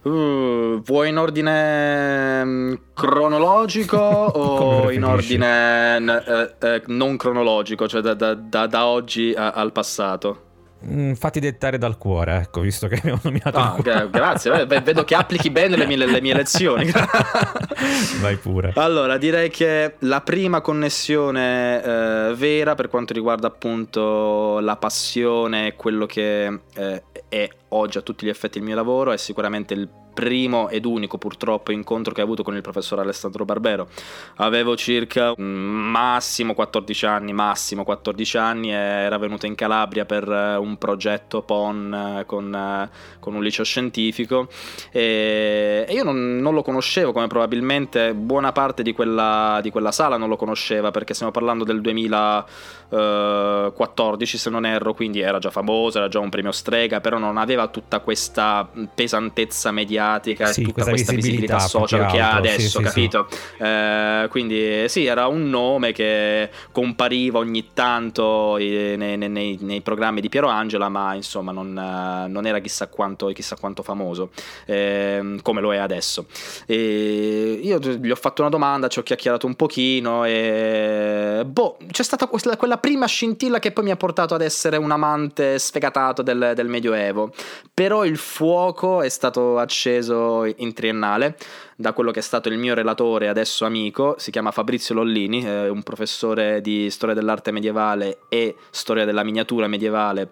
Uh, 0.04 0.82
vuoi 0.84 1.08
in 1.08 1.16
ordine 1.16 2.42
um, 2.42 2.78
cronologico 2.92 3.96
o 4.36 4.90
in 4.90 5.02
ordine 5.02 5.96
uh, 5.96 6.66
uh, 6.66 6.82
non 6.86 7.16
cronologico, 7.16 7.88
cioè 7.88 8.02
da, 8.02 8.12
da, 8.12 8.34
da, 8.34 8.66
da 8.66 8.86
oggi 8.86 9.32
a, 9.34 9.52
al 9.52 9.72
passato? 9.72 10.44
Mm, 10.86 11.12
fatti 11.14 11.40
dettare 11.40 11.78
dal 11.78 11.96
cuore, 11.96 12.36
ecco, 12.36 12.60
visto 12.60 12.86
che 12.88 12.96
abbiamo 12.96 13.18
nominato 13.22 13.56
ah, 13.56 13.76
okay, 13.78 14.10
Grazie, 14.10 14.66
vedo 14.66 15.04
che 15.04 15.14
applichi 15.14 15.48
bene 15.50 15.76
le 15.76 15.86
mie, 15.86 15.96
le 15.96 16.20
mie 16.20 16.34
lezioni. 16.34 16.90
Vai 18.20 18.36
pure. 18.36 18.72
Allora, 18.76 19.16
direi 19.16 19.48
che 19.48 19.94
la 20.00 20.20
prima 20.20 20.60
connessione 20.60 21.82
eh, 21.82 22.34
vera 22.34 22.74
per 22.74 22.88
quanto 22.88 23.14
riguarda 23.14 23.46
appunto 23.46 24.58
la 24.60 24.76
passione, 24.76 25.74
quello 25.74 26.04
che 26.04 26.44
eh, 26.74 27.02
è 27.28 27.48
oggi 27.74 27.98
a 27.98 28.02
tutti 28.02 28.26
gli 28.26 28.30
effetti 28.30 28.58
il 28.58 28.64
mio 28.64 28.74
lavoro, 28.74 29.12
è 29.12 29.16
sicuramente 29.16 29.74
il 29.74 29.88
primo 30.14 30.70
ed 30.70 30.86
unico 30.86 31.18
purtroppo 31.18 31.72
incontro 31.72 32.14
che 32.14 32.22
ho 32.22 32.24
avuto 32.24 32.42
con 32.44 32.54
il 32.54 32.62
professor 32.62 33.00
Alessandro 33.00 33.44
Barbero. 33.44 33.88
Avevo 34.36 34.76
circa 34.76 35.34
massimo 35.36 36.54
14 36.54 37.06
anni, 37.06 37.34
massimo 37.34 37.84
14 37.84 38.38
anni 38.38 38.70
e 38.70 38.76
era 38.76 39.18
venuto 39.18 39.44
in 39.46 39.56
Calabria 39.56 40.06
per 40.06 40.30
eh, 40.30 40.54
un 40.56 40.78
progetto 40.78 41.42
PON 41.42 42.18
eh, 42.20 42.24
con, 42.24 42.54
eh, 42.54 42.88
con 43.18 43.34
un 43.34 43.42
liceo 43.42 43.64
scientifico 43.64 44.46
e, 44.90 45.86
io 45.88 46.04
non, 46.04 46.36
non, 46.36 46.54
lo 46.54 46.62
conoscevo 46.62 47.10
come 47.12 47.26
probabilmente 47.26 48.14
buona 48.14 48.52
parte 48.52 48.84
di 48.84 48.92
quella, 48.92 49.58
di 49.60 49.70
quella, 49.70 49.90
sala 49.90 50.16
non 50.16 50.28
lo 50.28 50.36
conosceva 50.36 50.92
perché 50.92 51.14
stiamo 51.14 51.32
parlando 51.32 51.64
del 51.64 51.80
2014 51.80 54.38
se 54.38 54.50
non 54.50 54.64
erro, 54.64 54.94
quindi 54.94 55.18
era 55.18 55.40
già 55.40 55.50
famoso, 55.50 55.98
era 55.98 56.06
già 56.06 56.20
un 56.20 56.28
premio 56.28 56.52
strega, 56.52 57.00
però 57.00 57.18
non 57.18 57.36
aveva 57.36 57.63
tutta 57.68 58.00
questa 58.00 58.68
pesantezza 58.94 59.70
mediatica 59.70 60.46
sì, 60.46 60.62
tutta 60.62 60.84
questa 60.84 61.12
visibilità, 61.12 61.56
visibilità 61.56 61.68
social 61.68 62.10
che 62.10 62.20
ha 62.20 62.34
adesso, 62.34 62.78
sì, 62.78 62.84
capito? 62.84 63.26
Sì, 63.30 63.62
eh, 63.62 64.26
quindi 64.30 64.88
sì, 64.88 65.04
era 65.06 65.26
un 65.26 65.48
nome 65.48 65.92
che 65.92 66.50
compariva 66.72 67.38
ogni 67.38 67.68
tanto 67.72 68.56
nei, 68.56 68.96
nei, 68.96 69.16
nei, 69.16 69.58
nei 69.60 69.80
programmi 69.80 70.20
di 70.20 70.28
Piero 70.28 70.48
Angela, 70.48 70.88
ma 70.88 71.14
insomma 71.14 71.52
non, 71.52 71.72
non 71.72 72.46
era 72.46 72.58
chissà 72.60 72.88
quanto, 72.88 73.26
chissà 73.28 73.56
quanto 73.56 73.82
famoso 73.82 74.30
eh, 74.66 75.38
come 75.42 75.60
lo 75.60 75.72
è 75.72 75.78
adesso. 75.78 76.26
E 76.66 77.60
io 77.62 77.78
gli 77.78 78.10
ho 78.10 78.16
fatto 78.16 78.42
una 78.42 78.50
domanda, 78.50 78.88
ci 78.88 78.98
ho 78.98 79.02
chiacchierato 79.02 79.46
un 79.46 79.54
pochino 79.54 80.24
e 80.24 81.42
boh, 81.46 81.76
c'è 81.90 82.02
stata 82.02 82.26
quella, 82.26 82.56
quella 82.56 82.78
prima 82.78 83.06
scintilla 83.06 83.58
che 83.58 83.72
poi 83.72 83.84
mi 83.84 83.90
ha 83.90 83.96
portato 83.96 84.34
ad 84.34 84.42
essere 84.42 84.76
un 84.76 84.90
amante 84.90 85.58
sfegatato 85.58 86.22
del, 86.22 86.52
del 86.54 86.68
Medioevo. 86.68 87.32
Però 87.72 88.04
il 88.04 88.16
fuoco 88.16 89.02
è 89.02 89.08
stato 89.08 89.58
acceso 89.58 90.44
in 90.44 90.72
triennale 90.72 91.36
da 91.76 91.92
quello 91.92 92.10
che 92.10 92.20
è 92.20 92.22
stato 92.22 92.48
il 92.48 92.58
mio 92.58 92.74
relatore, 92.74 93.28
adesso 93.28 93.64
amico, 93.64 94.14
si 94.18 94.30
chiama 94.30 94.52
Fabrizio 94.52 94.94
Lollini, 94.94 95.42
è 95.42 95.68
un 95.68 95.82
professore 95.82 96.60
di 96.60 96.88
storia 96.90 97.14
dell'arte 97.14 97.50
medievale 97.50 98.20
e 98.28 98.56
storia 98.70 99.04
della 99.04 99.24
miniatura 99.24 99.66
medievale 99.66 100.30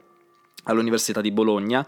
all'Università 0.64 1.20
di 1.20 1.32
Bologna 1.32 1.84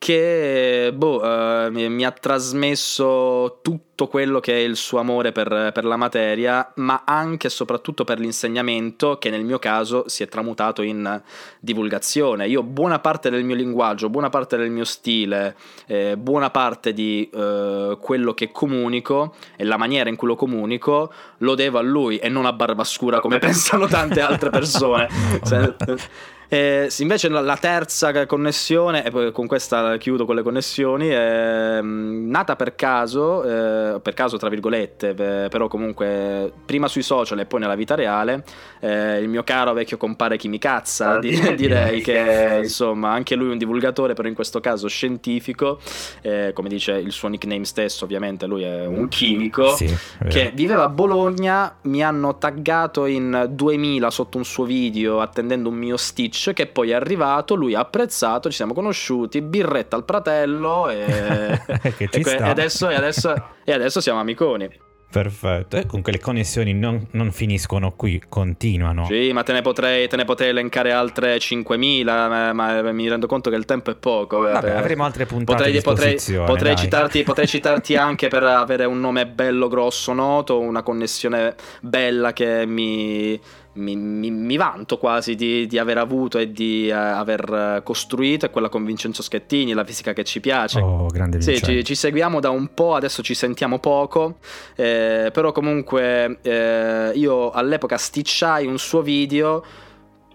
che 0.00 0.92
boh, 0.94 1.20
uh, 1.22 1.70
mi, 1.70 1.86
mi, 1.90 2.06
ha 2.06 2.10
trasmesso 2.10 3.58
tutto 3.60 4.06
quello 4.06 4.40
che 4.40 4.54
è 4.54 4.58
il 4.58 4.76
suo 4.76 4.98
amore 4.98 5.30
per, 5.30 5.72
per, 5.74 5.84
la 5.84 5.96
materia, 5.96 6.72
ma 6.76 7.02
anche 7.04 7.48
e 7.48 7.50
soprattutto 7.50 8.04
per 8.04 8.18
l'insegnamento, 8.18 9.18
che 9.18 9.28
nel 9.28 9.44
mio 9.44 9.58
caso 9.58 10.08
si 10.08 10.22
è 10.22 10.26
tramutato 10.26 10.80
in 10.80 11.20
divulgazione. 11.60 12.48
Io 12.48 12.62
buona 12.62 12.98
parte 12.98 13.28
del 13.28 13.44
mio 13.44 13.54
linguaggio, 13.54 14.08
buona 14.08 14.30
parte 14.30 14.56
del 14.56 14.70
mio 14.70 14.86
stile, 14.86 15.54
eh, 15.84 16.16
buona 16.16 16.48
parte 16.48 16.94
di 16.94 17.28
uh, 17.34 17.98
quello 17.98 18.32
che 18.32 18.50
comunico 18.52 19.34
e 19.54 19.64
la 19.64 19.76
maniera 19.76 20.08
in 20.08 20.16
cui 20.16 20.28
lo 20.28 20.34
comunico 20.34 21.12
lo 21.38 21.54
devo 21.54 21.76
a 21.76 21.82
lui 21.82 22.16
e 22.16 22.30
non 22.30 22.46
a 22.46 22.54
Barbascura 22.54 23.20
come 23.20 23.36
pensano 23.38 23.86
tante 23.86 24.22
altre 24.22 24.48
persone. 24.48 25.08
Eh, 26.52 26.90
invece 26.98 27.28
la, 27.28 27.56
terza 27.56 28.26
connessione, 28.26 29.04
e 29.04 29.10
poi 29.12 29.30
con 29.30 29.46
questa 29.46 29.96
chiudo 29.98 30.24
con 30.24 30.34
le 30.34 30.42
connessioni, 30.42 31.06
è 31.06 31.78
mm, 31.80 32.28
nata 32.28 32.56
per 32.56 32.74
caso, 32.74 33.44
eh, 33.44 34.00
per 34.00 34.14
caso 34.14 34.36
tra 34.36 34.48
virgolette, 34.48 35.14
però 35.14 35.68
comunque 35.68 36.52
prima 36.64 36.88
sui 36.88 37.02
social 37.02 37.38
e 37.38 37.46
poi 37.46 37.60
nella 37.60 37.76
vita 37.76 37.94
reale, 37.94 38.42
eh, 38.80 39.20
il 39.20 39.28
mio 39.28 39.44
caro 39.44 39.72
vecchio 39.72 39.96
compare 39.96 40.36
Chimicazza, 40.36 41.12
ah, 41.12 41.18
di, 41.20 41.54
direi 41.54 42.00
che 42.02 42.58
insomma 42.64 43.12
anche 43.12 43.36
lui 43.36 43.50
è 43.50 43.52
un 43.52 43.58
divulgatore, 43.58 44.14
però 44.14 44.26
in 44.26 44.34
questo 44.34 44.58
caso 44.58 44.88
scientifico, 44.88 45.78
eh, 46.20 46.50
come 46.52 46.68
dice 46.68 46.94
il 46.94 47.12
suo 47.12 47.28
nickname 47.28 47.64
stesso, 47.64 48.02
ovviamente 48.02 48.46
lui 48.46 48.64
è 48.64 48.86
un 48.86 49.06
chimico, 49.06 49.76
sì, 49.76 49.88
che 50.28 50.50
viveva 50.52 50.82
a 50.82 50.88
Bologna, 50.88 51.76
mi 51.82 52.02
hanno 52.02 52.38
taggato 52.38 53.06
in 53.06 53.46
2000 53.50 54.10
sotto 54.10 54.36
un 54.36 54.44
suo 54.44 54.64
video 54.64 55.20
attendendo 55.20 55.68
un 55.68 55.76
mio 55.76 55.96
stitch 55.96 56.38
Twitch 56.40 56.52
che 56.54 56.66
poi 56.66 56.90
è 56.90 56.94
arrivato, 56.94 57.54
lui 57.54 57.74
ha 57.74 57.80
apprezzato, 57.80 58.48
ci 58.48 58.56
siamo 58.56 58.72
conosciuti, 58.72 59.42
birretta 59.42 59.96
al 59.96 60.04
fratello 60.06 60.88
e, 60.88 61.04
e, 61.98 62.08
e, 62.10 62.36
adesso, 62.40 62.86
adesso, 62.86 63.34
e 63.64 63.72
adesso 63.72 64.00
siamo 64.00 64.20
amiconi. 64.20 64.88
Perfetto, 65.10 65.76
e 65.76 65.86
comunque 65.86 66.12
le 66.12 66.20
connessioni 66.20 66.72
non, 66.72 67.04
non, 67.12 67.32
finiscono 67.32 67.94
qui, 67.96 68.22
continuano. 68.28 69.06
Sì, 69.06 69.32
ma 69.32 69.42
te 69.42 69.52
ne 69.52 69.60
potrei, 69.60 70.06
te 70.06 70.14
ne 70.14 70.24
potrei 70.24 70.50
elencare 70.50 70.92
altre 70.92 71.36
5.000, 71.36 72.04
ma, 72.04 72.52
ma, 72.52 72.92
mi 72.92 73.08
rendo 73.08 73.26
conto 73.26 73.50
che 73.50 73.56
il 73.56 73.64
tempo 73.64 73.90
è 73.90 73.96
poco. 73.96 74.38
Vabbè, 74.38 74.70
avremo 74.70 75.04
altre 75.04 75.26
puntate 75.26 75.80
potrei, 75.80 76.16
potrei, 76.16 76.46
potrei, 76.46 76.76
citarti, 76.76 77.24
potrei 77.24 77.48
citarti 77.48 77.96
anche 77.98 78.28
per 78.28 78.44
avere 78.44 78.84
un 78.84 79.00
nome 79.00 79.26
bello, 79.26 79.66
grosso, 79.66 80.12
noto, 80.12 80.60
una 80.60 80.84
connessione 80.84 81.56
bella 81.80 82.32
che 82.32 82.64
mi 82.64 83.40
mi, 83.74 83.96
mi, 83.96 84.30
mi, 84.30 84.56
vanto 84.56 84.98
quasi 84.98 85.34
di, 85.34 85.66
di, 85.66 85.78
aver 85.78 85.98
avuto 85.98 86.38
e 86.38 86.50
di 86.50 86.88
uh, 86.90 86.94
aver 86.94 87.82
costruito 87.84 88.46
è 88.46 88.50
quella 88.50 88.68
con 88.68 88.84
Vincenzo 88.84 89.22
Schettini, 89.22 89.72
la 89.72 89.84
fisica 89.84 90.12
che 90.12 90.24
ci 90.24 90.40
piace. 90.40 90.80
Oh, 90.80 91.06
grande 91.06 91.38
Vincenzo. 91.38 91.66
Sì, 91.66 91.72
ci, 91.72 91.84
ci, 91.84 91.94
seguiamo 91.94 92.40
da 92.40 92.50
un 92.50 92.74
po', 92.74 92.94
adesso 92.94 93.22
ci 93.22 93.34
sentiamo 93.34 93.78
poco, 93.78 94.38
eh, 94.74 95.30
però 95.32 95.52
comunque 95.52 96.38
eh, 96.42 97.12
io 97.14 97.50
all'epoca 97.50 97.96
sticciai 97.96 98.66
un 98.66 98.78
suo 98.78 99.02
video 99.02 99.62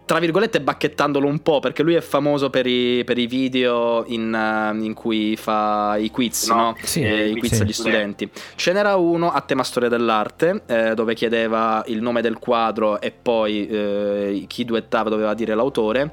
tra 0.06 0.20
virgolette 0.20 0.62
bacchettandolo 0.62 1.28
un 1.28 1.40
po' 1.40 1.60
perché 1.60 1.82
lui 1.82 1.96
è 1.96 2.02
famoso 2.02 2.50
per 2.50 2.68
i, 2.68 3.04
per 3.04 3.18
i 3.18 3.26
video 3.26 4.06
in, 4.08 4.32
uh, 4.32 4.84
in, 4.84 4.94
cui 4.94 5.36
fa 5.36 5.98
i 5.98 6.12
quiz, 6.12 6.48
no? 6.50 6.56
no? 6.56 6.76
Sì, 6.82 7.02
eh, 7.02 7.30
i 7.30 7.38
quiz 7.38 7.56
sì, 7.56 7.62
agli 7.64 7.74
studenti. 7.74 8.30
Ce 8.56 8.72
n'era 8.72 8.96
uno 8.96 9.32
a 9.32 9.42
tema 9.42 9.64
storia 9.64 9.90
dell'arte 9.90 10.62
eh, 10.68 10.94
dove 10.94 11.16
chiedeva 11.16 11.84
il 11.88 12.02
nome 12.02 12.22
del 12.22 12.38
quadro 12.38 13.02
e 13.02 13.12
poi 13.12 13.68
eh, 13.68 14.46
chi 14.48 14.64
duettava 14.64 15.10
doveva 15.10 15.34
dire 15.34 15.56
l'autore. 15.56 16.12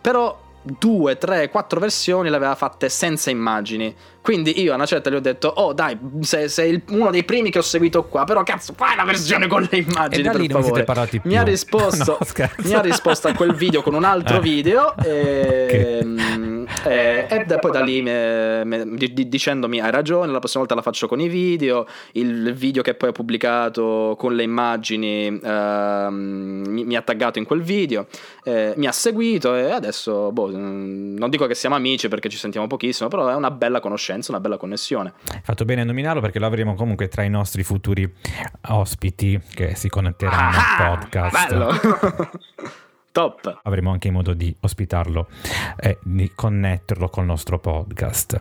Però 0.00 0.46
due, 0.78 1.16
tre, 1.16 1.48
quattro 1.48 1.80
versioni 1.80 2.30
le 2.30 2.36
aveva 2.36 2.54
fatte 2.54 2.88
senza 2.88 3.30
immagini. 3.30 3.94
Quindi 4.20 4.60
io 4.60 4.72
a 4.72 4.74
una 4.74 4.86
certa 4.86 5.10
gli 5.10 5.14
ho 5.14 5.20
detto: 5.20 5.48
Oh, 5.48 5.72
dai, 5.72 5.98
sei, 6.20 6.48
sei 6.48 6.82
uno 6.90 7.10
dei 7.10 7.24
primi 7.24 7.50
che 7.50 7.58
ho 7.58 7.62
seguito 7.62 8.04
qua. 8.04 8.24
Però 8.24 8.42
cazzo, 8.42 8.74
fai 8.76 8.94
una 8.94 9.04
versione 9.04 9.46
con 9.46 9.66
le 9.70 9.78
immagini. 9.78 10.20
E 10.20 10.24
parlati 10.84 11.20
più. 11.20 11.30
Mi 11.30 11.36
ha 11.36 11.42
risposto, 11.44 12.18
no, 12.20 12.48
mi 12.64 12.74
ha 12.74 12.80
risposto 12.80 13.28
a 13.28 13.32
quel 13.32 13.54
video 13.54 13.82
con 13.82 13.94
un 13.94 14.04
altro 14.04 14.36
eh. 14.36 14.40
video. 14.40 14.94
E, 15.08 16.00
okay. 16.02 16.57
E, 16.84 17.26
e, 17.28 17.58
poi 17.58 17.70
da 17.70 17.80
lì 17.80 18.02
me, 18.02 18.64
me, 18.64 18.84
dicendomi: 18.86 19.80
Hai 19.80 19.90
ragione, 19.90 20.32
la 20.32 20.38
prossima 20.38 20.60
volta 20.60 20.74
la 20.74 20.82
faccio 20.82 21.06
con 21.06 21.20
i 21.20 21.28
video. 21.28 21.86
Il 22.12 22.54
video 22.54 22.82
che 22.82 22.94
poi 22.94 23.10
ho 23.10 23.12
pubblicato 23.12 24.16
con 24.18 24.34
le 24.34 24.42
immagini 24.42 25.28
uh, 25.28 26.10
mi, 26.10 26.84
mi, 26.84 26.96
ha 26.96 27.02
taggato 27.02 27.38
in 27.38 27.44
quel 27.44 27.62
video. 27.62 28.06
Eh, 28.44 28.72
mi 28.76 28.86
ha 28.86 28.92
seguito 28.92 29.54
e 29.54 29.70
adesso, 29.70 30.32
boh, 30.32 30.50
non 30.50 31.28
dico 31.28 31.46
che 31.46 31.54
siamo 31.54 31.74
amici 31.74 32.08
perché 32.08 32.28
ci 32.28 32.36
sentiamo 32.36 32.66
pochissimo, 32.66 33.08
però 33.08 33.28
è 33.28 33.34
una 33.34 33.50
bella 33.50 33.80
conoscenza 33.80 33.96
conoscenza, 33.98 34.30
una 34.30 34.40
bella 34.40 34.56
connessione. 34.56 35.12
Fatto 35.42 35.64
bene 35.64 35.82
a 35.82 35.84
nominarlo 35.84 36.20
perché 36.20 36.38
lo 36.38 36.46
avremo 36.46 36.74
comunque 36.74 37.08
tra 37.08 37.22
i 37.22 37.30
nostri 37.30 37.62
futuri 37.62 38.10
ospiti 38.68 39.40
che 39.54 39.74
si 39.74 39.88
connetteranno 39.88 40.56
ah, 40.56 40.76
al 40.76 40.98
podcast. 40.98 41.48
Bello! 41.48 42.80
Top. 43.18 43.62
Avremo 43.64 43.90
anche 43.90 44.12
modo 44.12 44.32
di 44.32 44.54
ospitarlo 44.60 45.26
e 45.76 45.98
di 46.04 46.30
connetterlo 46.36 47.08
col 47.08 47.24
nostro 47.24 47.58
podcast. 47.58 48.40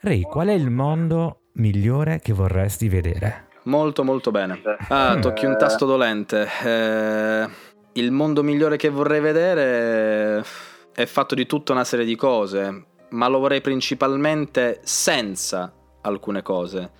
Ray, 0.00 0.20
qual 0.20 0.48
è 0.48 0.52
il 0.52 0.68
mondo 0.68 1.44
migliore 1.54 2.20
che 2.20 2.34
vorresti 2.34 2.90
vedere? 2.90 3.46
Molto 3.62 4.04
molto 4.04 4.30
bene. 4.30 4.60
Ah, 4.88 5.16
tocchi 5.18 5.46
un 5.46 5.56
tasto 5.56 5.86
dolente. 5.86 6.46
Eh, 6.62 7.48
il 7.92 8.10
mondo 8.10 8.42
migliore 8.42 8.76
che 8.76 8.90
vorrei 8.90 9.20
vedere 9.20 10.44
è 10.92 11.06
fatto 11.06 11.34
di 11.34 11.46
tutta 11.46 11.72
una 11.72 11.84
serie 11.84 12.04
di 12.04 12.14
cose 12.14 12.84
ma 13.10 13.28
lo 13.28 13.38
vorrei 13.38 13.62
principalmente 13.62 14.80
senza 14.82 15.72
alcune 16.02 16.42
cose. 16.42 16.90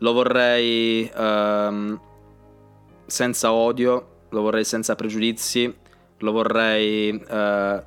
Lo 0.00 0.12
vorrei 0.12 1.10
um, 1.16 1.98
senza 3.06 3.54
odio, 3.54 4.26
lo 4.28 4.42
vorrei 4.42 4.64
senza 4.64 4.94
pregiudizi, 4.94 5.80
lo 6.22 6.32
vorrei 6.32 7.12
uh, 7.12 7.82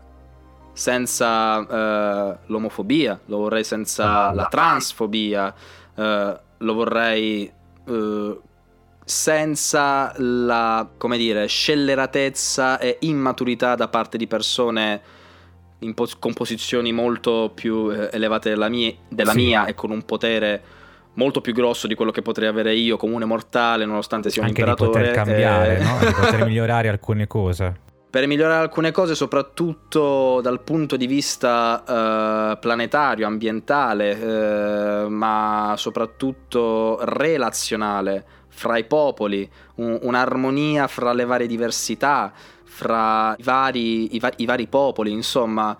senza 0.74 1.58
uh, 1.58 2.38
l'omofobia, 2.45 3.19
lo 3.26 3.38
vorrei 3.38 3.63
senza 3.63 4.32
la 4.34 4.45
transfobia, 4.45 5.54
uh, 5.95 6.04
lo 6.58 6.74
vorrei 6.74 7.52
senza 9.06 10.12
la, 10.17 10.89
come 10.98 11.17
dire, 11.17 11.45
scelleratezza 11.45 12.80
e 12.80 12.98
immaturità 13.02 13.76
da 13.76 13.88
parte 13.88 14.17
di 14.17 14.26
persone 14.26 15.02
pos- 15.93 16.17
con 16.17 16.34
posizioni 16.34 16.91
molto 16.91 17.52
più 17.54 17.91
eh, 17.91 18.10
elevate 18.12 18.50
della, 18.50 18.67
mia, 18.67 18.91
della 19.08 19.32
sì. 19.32 19.38
mia, 19.38 19.65
e 19.65 19.76
con 19.76 19.91
un 19.91 20.04
potere 20.04 20.63
molto 21.13 21.41
più 21.41 21.54
grosso 21.54 21.86
di 21.86 21.93
quello 21.93 22.12
che 22.12 22.24
potrei 22.24 22.48
avere 22.48 22.74
io, 22.74 22.98
comune 22.98 23.26
mortale, 23.26 23.86
nonostante 23.86 24.32
sia 24.32 24.41
un 24.41 24.48
Anche 24.48 24.62
imperatore. 24.62 24.89
Di 24.89 24.98
poter 24.98 25.13
cambiare, 25.13 25.78
eh... 25.78 25.84
no? 25.84 25.98
di 26.00 26.13
poter 26.13 26.45
migliorare 26.48 26.89
alcune 26.89 27.28
cose. 27.28 27.84
Per 28.15 28.28
migliorare 28.28 28.62
alcune 28.62 28.91
cose, 28.91 29.13
soprattutto 29.13 30.39
dal 30.39 30.62
punto 30.62 30.95
di 30.95 31.06
vista 31.06 31.84
uh, 32.54 32.58
planetario, 32.60 33.28
ambientale, 33.28 34.13
uh, 34.13 35.10
ma 35.10 35.73
soprattutto 35.75 36.97
relazionale 37.01 38.23
fra 38.47 38.78
i 38.78 38.86
popoli, 38.86 39.51
un- 39.75 39.99
un'armonia 40.01 40.88
fra 40.88 41.12
le 41.12 41.25
varie 41.25 41.45
diversità, 41.45 42.32
fra 42.63 43.36
i 43.38 43.43
vari, 43.43 44.15
i, 44.15 44.19
va- 44.19 44.32
i 44.38 44.45
vari 44.45 44.67
popoli, 44.67 45.12
insomma. 45.12 45.78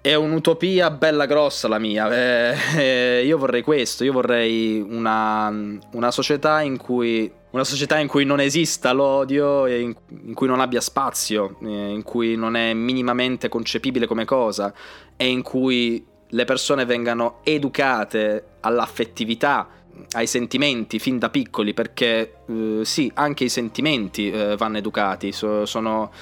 È 0.00 0.14
un'utopia 0.14 0.92
bella 0.92 1.26
grossa 1.26 1.66
la 1.66 1.80
mia. 1.80 2.14
Eh, 2.14 2.56
eh, 2.76 3.24
io 3.26 3.36
vorrei 3.38 3.62
questo. 3.62 4.04
Io 4.04 4.12
vorrei 4.12 4.80
una, 4.80 5.52
una, 5.94 6.10
società 6.12 6.60
in 6.60 6.76
cui. 6.76 7.38
Una 7.50 7.64
società 7.64 7.98
in 7.98 8.06
cui 8.06 8.24
non 8.24 8.38
esista 8.38 8.92
l'odio, 8.92 9.66
in, 9.66 9.94
cui 10.34 10.46
non 10.46 10.60
abbia 10.60 10.80
spazio, 10.80 11.56
eh, 11.62 11.66
in 11.90 12.04
cui 12.04 12.36
non 12.36 12.54
è 12.54 12.72
minimamente 12.74 13.48
concepibile 13.48 14.06
come 14.06 14.24
cosa, 14.24 14.72
e 15.16 15.26
in 15.26 15.42
cui 15.42 16.04
le 16.28 16.44
persone 16.44 16.84
vengano 16.84 17.40
educate 17.42 18.44
all'affettività, 18.60 19.68
ai 20.12 20.28
sentimenti 20.28 21.00
fin 21.00 21.18
da 21.18 21.28
piccoli, 21.28 21.74
perché 21.74 22.34
eh, 22.46 22.80
sì, 22.84 23.10
anche 23.14 23.44
i 23.44 23.48
sentimenti 23.48 24.30
eh, 24.30 24.56
vanno 24.56 24.78
educati, 24.78 25.32
so, 25.32 25.66
sono 25.66 26.12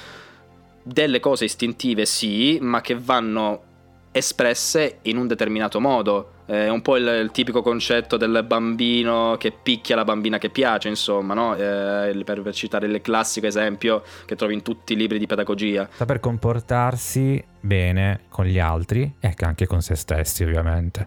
delle 0.81 1.19
cose 1.19 1.45
istintive, 1.45 2.05
sì, 2.05 2.57
ma 2.59 2.81
che 2.81 2.95
vanno 2.95 3.63
espresse 4.11 4.99
in 5.03 5.17
un 5.17 5.27
determinato 5.27 5.79
modo. 5.79 6.31
È 6.49 6.67
un 6.67 6.81
po' 6.81 6.97
il, 6.97 7.05
il, 7.05 7.29
tipico 7.29 7.61
concetto 7.61 8.17
del 8.17 8.43
bambino 8.43 9.35
che 9.37 9.51
picchia 9.51 9.95
la 9.95 10.03
bambina 10.03 10.39
che 10.39 10.49
piace, 10.49 10.87
insomma, 10.87 11.35
no? 11.35 11.53
eh, 11.53 12.23
per, 12.25 12.41
per, 12.41 12.53
citare 12.55 12.87
il 12.87 13.01
classico 13.01 13.45
esempio 13.45 14.01
che 14.25 14.35
trovi 14.35 14.55
in 14.55 14.63
tutti 14.63 14.93
i 14.93 14.95
libri 14.95 15.19
di 15.19 15.27
pedagogia. 15.27 15.87
Saper 15.91 16.19
comportarsi 16.19 17.43
bene 17.59 18.21
con 18.29 18.45
gli 18.45 18.57
altri 18.57 19.13
e 19.19 19.35
anche 19.41 19.67
con 19.67 19.81
se 19.81 19.93
stessi, 19.93 20.43
ovviamente. 20.43 21.05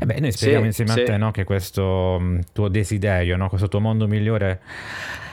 E 0.00 0.06
beh, 0.06 0.18
noi 0.18 0.32
speriamo 0.32 0.62
sì, 0.62 0.66
insieme 0.66 0.90
sì. 0.90 1.00
a 1.02 1.04
te 1.04 1.16
no, 1.16 1.30
che 1.30 1.44
questo 1.44 2.18
mm, 2.20 2.40
tuo 2.52 2.66
desiderio, 2.66 3.36
no, 3.36 3.48
questo 3.48 3.68
tuo 3.68 3.78
mondo 3.78 4.08
migliore 4.08 4.60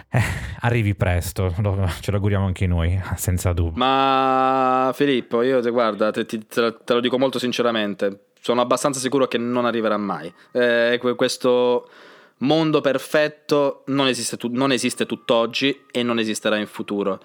eh, 0.09 0.21
arrivi 0.61 0.93
presto, 0.95 1.51
ce 1.99 2.11
lo 2.11 2.17
auguriamo 2.17 2.45
anche 2.45 2.67
noi, 2.67 2.99
senza 3.15 3.53
dubbio. 3.53 3.77
Ma 3.77 4.91
Filippo, 4.93 5.41
io 5.41 5.61
te 5.61 5.71
guarda, 5.71 6.11
te, 6.11 6.25
te, 6.25 6.45
te 6.47 6.93
lo 6.93 6.99
dico 6.99 7.17
molto 7.17 7.39
sinceramente, 7.39 8.26
sono 8.47 8.61
abbastanza 8.61 9.01
sicuro 9.01 9.27
che 9.27 9.37
non 9.37 9.65
arriverà 9.65 9.97
mai. 9.97 10.33
Eh, 10.53 11.01
questo 11.17 11.89
mondo 12.37 12.79
perfetto 12.79 13.83
non 13.87 14.07
esiste, 14.07 14.37
tu- 14.37 14.47
non 14.53 14.71
esiste 14.71 15.05
tutt'oggi 15.05 15.83
e 15.91 16.01
non 16.01 16.17
esisterà 16.17 16.55
in 16.55 16.67
futuro. 16.67 17.19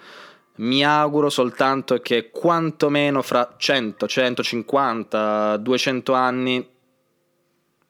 Mi 0.55 0.83
auguro 0.83 1.29
soltanto 1.29 1.99
che 1.99 2.29
quantomeno 2.29 3.21
fra 3.21 3.55
100, 3.55 4.05
150, 4.05 5.55
200 5.57 6.13
anni 6.13 6.67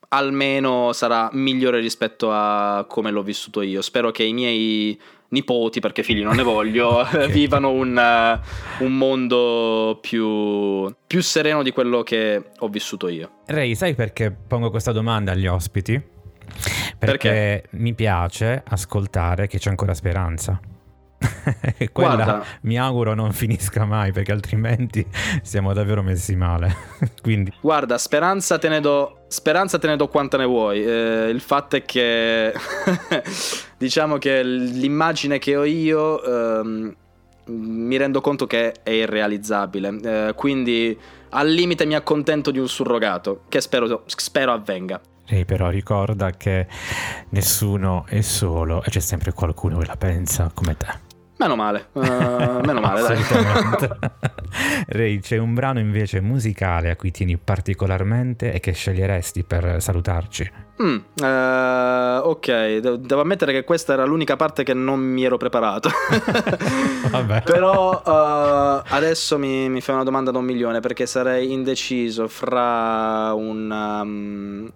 almeno 0.09 0.93
sarà 0.93 1.27
migliore 1.33 1.79
rispetto 1.79 2.29
a 2.31 2.85
come 2.87 3.09
l'ho 3.09 3.23
vissuto 3.23 3.61
io. 3.61 3.81
Spero 3.81 4.11
che 4.11 4.21
i 4.21 4.33
miei 4.33 4.99
nipoti, 5.33 5.81
perché 5.81 6.03
figli 6.03 6.23
non 6.23 6.35
ne 6.35 6.43
voglio, 6.43 7.05
vivano 7.27 7.71
un, 7.71 7.97
uh, 8.79 8.83
un 8.83 8.97
mondo 8.97 9.99
più, 9.99 10.93
più, 11.05 11.21
sereno 11.21 11.63
di 11.63 11.71
quello 11.71 12.03
che 12.03 12.41
ho 12.57 12.67
vissuto 12.69 13.09
io. 13.09 13.41
Ray, 13.47 13.75
sai 13.75 13.95
perché 13.95 14.31
pongo 14.31 14.69
questa 14.69 14.93
domanda 14.93 15.33
agli 15.33 15.47
ospiti? 15.47 16.01
Perché, 16.97 16.97
perché? 16.99 17.63
mi 17.71 17.93
piace 17.93 18.63
ascoltare 18.65 19.47
che 19.47 19.57
c'è 19.57 19.69
ancora 19.69 19.93
speranza. 19.93 20.59
Quella 21.91 22.15
Guarda, 22.15 22.45
mi 22.61 22.77
auguro 22.77 23.13
non 23.13 23.31
finisca 23.31 23.85
mai 23.85 24.11
perché 24.11 24.31
altrimenti 24.31 25.05
siamo 25.41 25.73
davvero 25.73 26.01
messi 26.01 26.35
male. 26.35 26.75
Quindi. 27.21 27.53
Guarda, 27.61 27.97
speranza 27.97 28.57
te 28.57 28.69
ne 28.69 28.79
do, 28.79 29.25
speranza 29.27 29.77
te 29.77 29.87
ne 29.87 29.95
do 29.95 30.07
quanta 30.07 30.37
ne 30.37 30.45
vuoi. 30.45 30.83
Eh, 30.83 31.29
il 31.29 31.41
fatto 31.41 31.75
è 31.75 31.83
che 31.83 32.53
diciamo 33.77 34.17
che 34.17 34.43
l'immagine 34.43 35.39
che 35.39 35.55
ho 35.55 35.63
io 35.63 36.23
ehm, 36.23 36.95
mi 37.45 37.97
rendo 37.97 38.21
conto 38.21 38.47
che 38.47 38.73
è 38.83 38.91
irrealizzabile. 38.91 39.99
Eh, 40.03 40.33
quindi 40.35 40.97
al 41.29 41.49
limite 41.49 41.85
mi 41.85 41.95
accontento 41.95 42.51
di 42.51 42.59
un 42.59 42.67
surrogato 42.67 43.43
che 43.49 43.61
spero, 43.61 44.03
spero 44.05 44.51
avvenga. 44.51 44.99
Ehi, 45.25 45.45
però 45.45 45.69
ricorda 45.69 46.31
che 46.31 46.67
nessuno 47.29 48.05
è 48.07 48.21
solo 48.21 48.83
e 48.83 48.89
c'è 48.89 48.99
sempre 48.99 49.31
qualcuno 49.31 49.77
che 49.77 49.85
la 49.85 49.95
pensa 49.95 50.51
come 50.53 50.75
te. 50.75 51.02
Meno 51.43 51.55
male, 51.57 51.87
uh, 51.91 51.99
meno 52.65 52.79
male, 52.79 53.01
dai. 53.01 53.17
Ray, 54.87 55.19
c'è 55.19 55.37
un 55.37 55.53
brano 55.53 55.79
invece 55.79 56.21
musicale 56.21 56.89
a 56.89 56.95
cui 56.95 57.11
tieni 57.11 57.37
particolarmente 57.37 58.53
e 58.53 58.61
che 58.61 58.71
sceglieresti 58.71 59.43
per 59.43 59.81
salutarci? 59.81 60.49
Mm, 60.81 60.95
uh, 61.21 62.27
ok, 62.29 62.77
devo 62.77 63.19
ammettere 63.19 63.51
che 63.51 63.65
questa 63.65 63.91
era 63.91 64.05
l'unica 64.05 64.37
parte 64.37 64.63
che 64.63 64.73
non 64.73 65.01
mi 65.01 65.25
ero 65.25 65.35
preparato. 65.35 65.89
Vabbè. 67.11 67.41
Però 67.43 67.91
uh, 67.91 68.83
adesso 68.87 69.37
mi, 69.37 69.67
mi, 69.67 69.81
fai 69.81 69.95
una 69.95 70.05
domanda 70.05 70.31
da 70.31 70.37
un 70.37 70.45
milione 70.45 70.79
perché 70.79 71.05
sarei 71.05 71.51
indeciso 71.51 72.29
fra 72.29 73.33
un... 73.33 73.69
Um, 73.69 74.71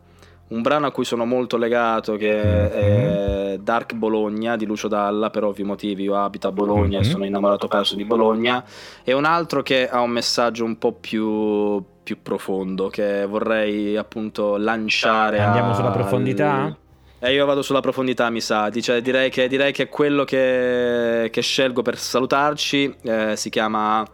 un 0.49 0.61
brano 0.61 0.87
a 0.87 0.91
cui 0.91 1.03
sono 1.03 1.25
molto 1.25 1.57
legato 1.57 2.15
che 2.15 2.71
è 2.71 3.57
Dark 3.59 3.93
Bologna 3.95 4.55
di 4.55 4.65
Lucio 4.65 4.87
Dalla, 4.87 5.29
per 5.29 5.43
ovvi 5.43 5.63
motivi 5.63 6.03
io 6.03 6.15
abito 6.15 6.47
a 6.47 6.51
Bologna 6.51 6.99
e 6.99 7.03
sono 7.03 7.25
innamorato 7.25 7.67
perso 7.67 7.95
di 7.95 8.05
Bologna, 8.05 8.63
e 9.03 9.13
un 9.13 9.25
altro 9.25 9.61
che 9.61 9.89
ha 9.89 9.99
un 9.99 10.11
messaggio 10.11 10.63
un 10.63 10.77
po' 10.77 10.93
più, 10.93 11.83
più 12.01 12.21
profondo 12.21 12.87
che 12.87 13.25
vorrei 13.25 13.97
appunto 13.97 14.55
lanciare. 14.55 15.39
Andiamo 15.39 15.71
a... 15.71 15.73
sulla 15.73 15.91
profondità? 15.91 16.77
E 17.19 17.29
eh, 17.29 17.33
io 17.33 17.45
vado 17.45 17.61
sulla 17.61 17.81
profondità, 17.81 18.29
mi 18.29 18.41
sa. 18.41 18.69
Dice, 18.69 19.01
direi, 19.01 19.29
che, 19.29 19.47
direi 19.47 19.73
che 19.73 19.89
quello 19.89 20.23
che, 20.23 21.29
che 21.31 21.41
scelgo 21.41 21.81
per 21.81 21.97
salutarci 21.97 22.95
eh, 23.01 23.35
si 23.35 23.49
chiama 23.49 24.05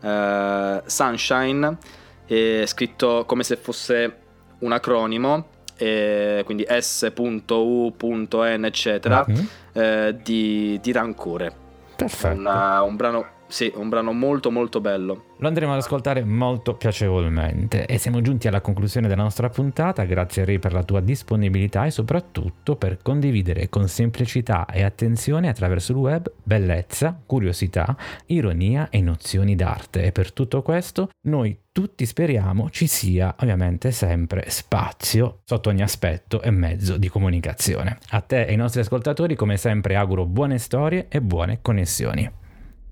eh, 0.00 0.82
Sunshine, 0.86 1.76
è 2.24 2.62
scritto 2.64 3.24
come 3.26 3.42
se 3.42 3.56
fosse 3.56 4.18
un 4.60 4.72
acronimo 4.72 5.48
eh, 5.76 6.42
quindi 6.44 6.66
S.U.N 6.68 8.64
eccetera, 8.64 9.26
mm-hmm. 9.28 9.44
eh, 9.72 10.16
di, 10.22 10.78
di, 10.82 10.92
Rancore. 10.92 11.52
Perfetto. 11.96 12.38
Una, 12.38 12.82
un 12.82 12.96
brano 12.96 13.26
sì, 13.46 13.72
un 13.74 13.88
brano 13.88 14.12
molto 14.12 14.50
molto 14.50 14.80
bello. 14.80 15.24
Lo 15.44 15.50
andremo 15.50 15.72
ad 15.72 15.80
ascoltare 15.80 16.24
molto 16.24 16.72
piacevolmente 16.72 17.84
e 17.84 17.98
siamo 17.98 18.22
giunti 18.22 18.48
alla 18.48 18.62
conclusione 18.62 19.08
della 19.08 19.24
nostra 19.24 19.50
puntata. 19.50 20.04
Grazie 20.04 20.46
Ray 20.46 20.58
per 20.58 20.72
la 20.72 20.82
tua 20.82 21.00
disponibilità 21.00 21.84
e 21.84 21.90
soprattutto 21.90 22.76
per 22.76 23.02
condividere 23.02 23.68
con 23.68 23.86
semplicità 23.86 24.64
e 24.64 24.82
attenzione 24.82 25.50
attraverso 25.50 25.92
il 25.92 25.98
web 25.98 26.32
bellezza, 26.42 27.20
curiosità, 27.26 27.94
ironia 28.28 28.88
e 28.88 29.02
nozioni 29.02 29.54
d'arte. 29.54 30.04
E 30.04 30.12
per 30.12 30.32
tutto 30.32 30.62
questo 30.62 31.10
noi 31.26 31.54
tutti 31.72 32.06
speriamo 32.06 32.70
ci 32.70 32.86
sia 32.86 33.34
ovviamente 33.40 33.90
sempre 33.90 34.48
spazio 34.48 35.40
sotto 35.44 35.68
ogni 35.68 35.82
aspetto 35.82 36.40
e 36.40 36.50
mezzo 36.50 36.96
di 36.96 37.10
comunicazione. 37.10 37.98
A 38.12 38.22
te 38.22 38.46
e 38.46 38.52
ai 38.52 38.56
nostri 38.56 38.80
ascoltatori 38.80 39.34
come 39.34 39.58
sempre 39.58 39.94
auguro 39.96 40.24
buone 40.24 40.56
storie 40.56 41.08
e 41.10 41.20
buone 41.20 41.58
connessioni. 41.60 42.30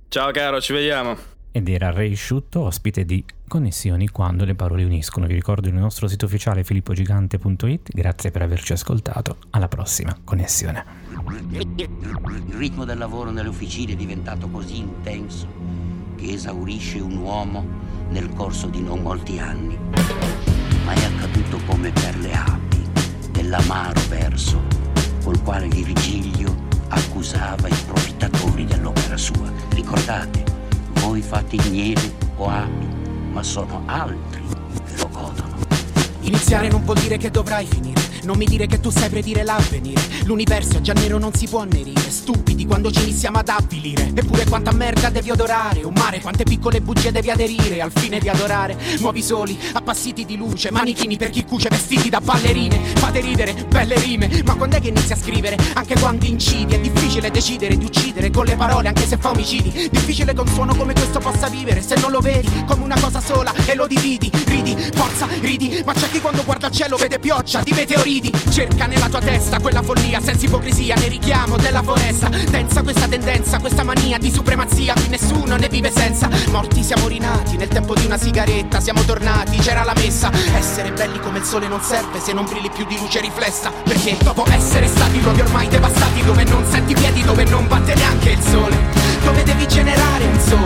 Ciao 0.08 0.30
caro, 0.32 0.60
ci 0.60 0.74
vediamo. 0.74 1.31
Ed 1.54 1.68
era 1.68 1.90
Ray 1.90 2.14
Sciutto, 2.14 2.60
ospite 2.60 3.04
di 3.04 3.22
Connessioni 3.46 4.08
quando 4.08 4.46
le 4.46 4.54
parole 4.54 4.84
uniscono. 4.84 5.26
Vi 5.26 5.34
ricordo 5.34 5.68
il 5.68 5.74
nostro 5.74 6.08
sito 6.08 6.24
ufficiale 6.24 6.64
filippogigante.it. 6.64 7.90
Grazie 7.92 8.30
per 8.30 8.40
averci 8.40 8.72
ascoltato. 8.72 9.36
Alla 9.50 9.68
prossima 9.68 10.16
connessione. 10.24 10.82
Il 11.76 12.54
ritmo 12.54 12.86
del 12.86 12.96
lavoro 12.96 13.30
nelle 13.30 13.50
officine 13.50 13.92
è 13.92 13.96
diventato 13.96 14.48
così 14.48 14.78
intenso 14.78 15.46
che 16.16 16.32
esaurisce 16.32 17.00
un 17.00 17.18
uomo 17.18 17.66
nel 18.08 18.32
corso 18.32 18.68
di 18.68 18.80
non 18.80 19.02
molti 19.02 19.38
anni. 19.38 19.76
Ma 20.86 20.94
è 20.94 21.04
accaduto 21.04 21.58
come 21.66 21.90
per 21.90 22.16
le 22.16 22.32
api, 22.32 22.82
dell'amaro 23.30 24.00
verso 24.08 24.62
col 25.22 25.42
quale 25.42 25.68
Virgilio 25.68 26.56
accusava 26.88 27.68
i 27.68 27.76
profittatori 27.86 28.64
dell'opera 28.64 29.18
sua. 29.18 29.52
Ricordate, 29.74 30.44
voi 31.02 31.20
fate 31.20 31.56
miele 31.68 32.14
o 32.36 32.48
api, 32.48 32.86
ma 33.32 33.42
sono 33.42 33.82
altri 33.86 34.42
che 34.84 34.96
lo 34.98 35.08
godono. 35.08 35.41
Iniziare 36.22 36.68
non 36.68 36.84
vuol 36.84 36.98
dire 36.98 37.16
che 37.16 37.30
dovrai 37.30 37.66
finire. 37.66 38.00
Non 38.22 38.36
mi 38.36 38.44
dire 38.44 38.66
che 38.66 38.78
tu 38.78 38.90
sai 38.90 39.08
predire 39.08 39.42
l'avvenire. 39.42 40.00
L'universo 40.24 40.76
è 40.76 40.80
già 40.80 40.92
nero, 40.92 41.18
non 41.18 41.34
si 41.34 41.48
può 41.48 41.60
annerire. 41.60 42.08
Stupidi 42.08 42.66
quando 42.66 42.92
ci 42.92 43.02
iniziamo 43.02 43.38
ad 43.38 43.48
avvilire. 43.48 44.12
Eppure 44.14 44.44
quanta 44.46 44.70
merda 44.72 45.10
devi 45.10 45.32
odorare. 45.32 45.82
Un 45.82 45.92
mare, 45.96 46.20
quante 46.20 46.44
piccole 46.44 46.80
bugie 46.80 47.10
devi 47.10 47.30
aderire. 47.30 47.80
Al 47.80 47.90
fine 47.92 48.20
di 48.20 48.28
adorare. 48.28 48.76
Nuovi 49.00 49.22
soli, 49.22 49.58
appassiti 49.72 50.24
di 50.24 50.36
luce. 50.36 50.70
Manichini 50.70 51.16
per 51.16 51.30
chi 51.30 51.44
cuce, 51.44 51.68
vestiti 51.68 52.08
da 52.08 52.20
ballerine. 52.20 52.78
Fate 52.94 53.20
ridere, 53.20 53.54
belle 53.68 53.98
rime. 53.98 54.42
Ma 54.44 54.54
quando 54.54 54.76
è 54.76 54.80
che 54.80 54.88
inizi 54.88 55.12
a 55.12 55.16
scrivere? 55.16 55.56
Anche 55.74 55.98
quando 55.98 56.24
incidi. 56.24 56.74
È 56.74 56.80
difficile 56.80 57.32
decidere 57.32 57.76
di 57.76 57.84
uccidere 57.84 58.30
con 58.30 58.44
le 58.44 58.54
parole, 58.54 58.86
anche 58.86 59.04
se 59.04 59.16
fa 59.16 59.30
omicidi. 59.30 59.88
Difficile 59.90 60.32
che 60.32 60.40
un 60.40 60.46
suono 60.46 60.76
come 60.76 60.92
questo 60.92 61.18
possa 61.18 61.48
vivere. 61.48 61.82
Se 61.82 61.96
non 61.96 62.12
lo 62.12 62.20
vedi 62.20 62.48
come 62.66 62.84
una 62.84 63.00
cosa 63.00 63.20
sola 63.20 63.52
e 63.66 63.74
lo 63.74 63.88
dividi. 63.88 64.30
Ridi, 64.44 64.76
forza, 64.94 65.26
ridi. 65.40 65.82
Ma 65.84 65.92
c'è 65.92 66.08
chi 66.12 66.20
quando 66.20 66.44
guarda 66.44 66.66
il 66.66 66.74
cielo 66.74 66.96
vede 66.96 67.18
pioggia 67.18 67.62
di 67.62 67.72
meteoriti. 67.72 68.30
Cerca 68.50 68.84
nella 68.86 69.08
tua 69.08 69.20
testa 69.20 69.58
quella 69.60 69.82
follia 69.82 70.20
senza 70.20 70.44
ipocrisia 70.44 70.94
ne 70.96 71.08
richiamo 71.08 71.56
della 71.56 71.82
foresta. 71.82 72.28
Densa 72.28 72.82
questa 72.82 73.08
tendenza, 73.08 73.58
questa 73.58 73.82
mania 73.82 74.18
di 74.18 74.30
supremazia. 74.30 74.92
Qui 74.92 75.08
nessuno 75.08 75.56
ne 75.56 75.68
vive 75.68 75.90
senza. 75.90 76.28
Morti 76.50 76.82
siamo 76.82 77.08
rinati 77.08 77.56
nel 77.56 77.68
tempo 77.68 77.94
di 77.94 78.04
una 78.04 78.18
sigaretta 78.18 78.80
Siamo 78.80 79.02
tornati, 79.04 79.56
c'era 79.56 79.84
la 79.84 79.94
messa. 79.94 80.30
Essere 80.54 80.92
belli 80.92 81.18
come 81.18 81.38
il 81.38 81.44
sole 81.44 81.66
non 81.66 81.80
serve 81.80 82.20
se 82.20 82.34
non 82.34 82.44
brilli 82.44 82.68
più 82.68 82.84
di 82.84 82.98
luce 82.98 83.20
riflessa 83.20 83.70
Perché 83.70 84.16
dopo 84.22 84.44
essere 84.50 84.86
stati 84.88 85.20
luoghi 85.22 85.40
ormai 85.40 85.68
devastati 85.68 86.22
Dove 86.22 86.44
non 86.44 86.64
senti 86.70 86.92
piedi, 86.92 87.22
dove 87.22 87.44
non 87.44 87.66
batte 87.66 87.94
neanche 87.94 88.30
il 88.30 88.40
sole. 88.42 88.76
Dove 89.24 89.42
devi 89.44 89.66
generare 89.66 90.24
un 90.24 90.40
sole 90.40 90.61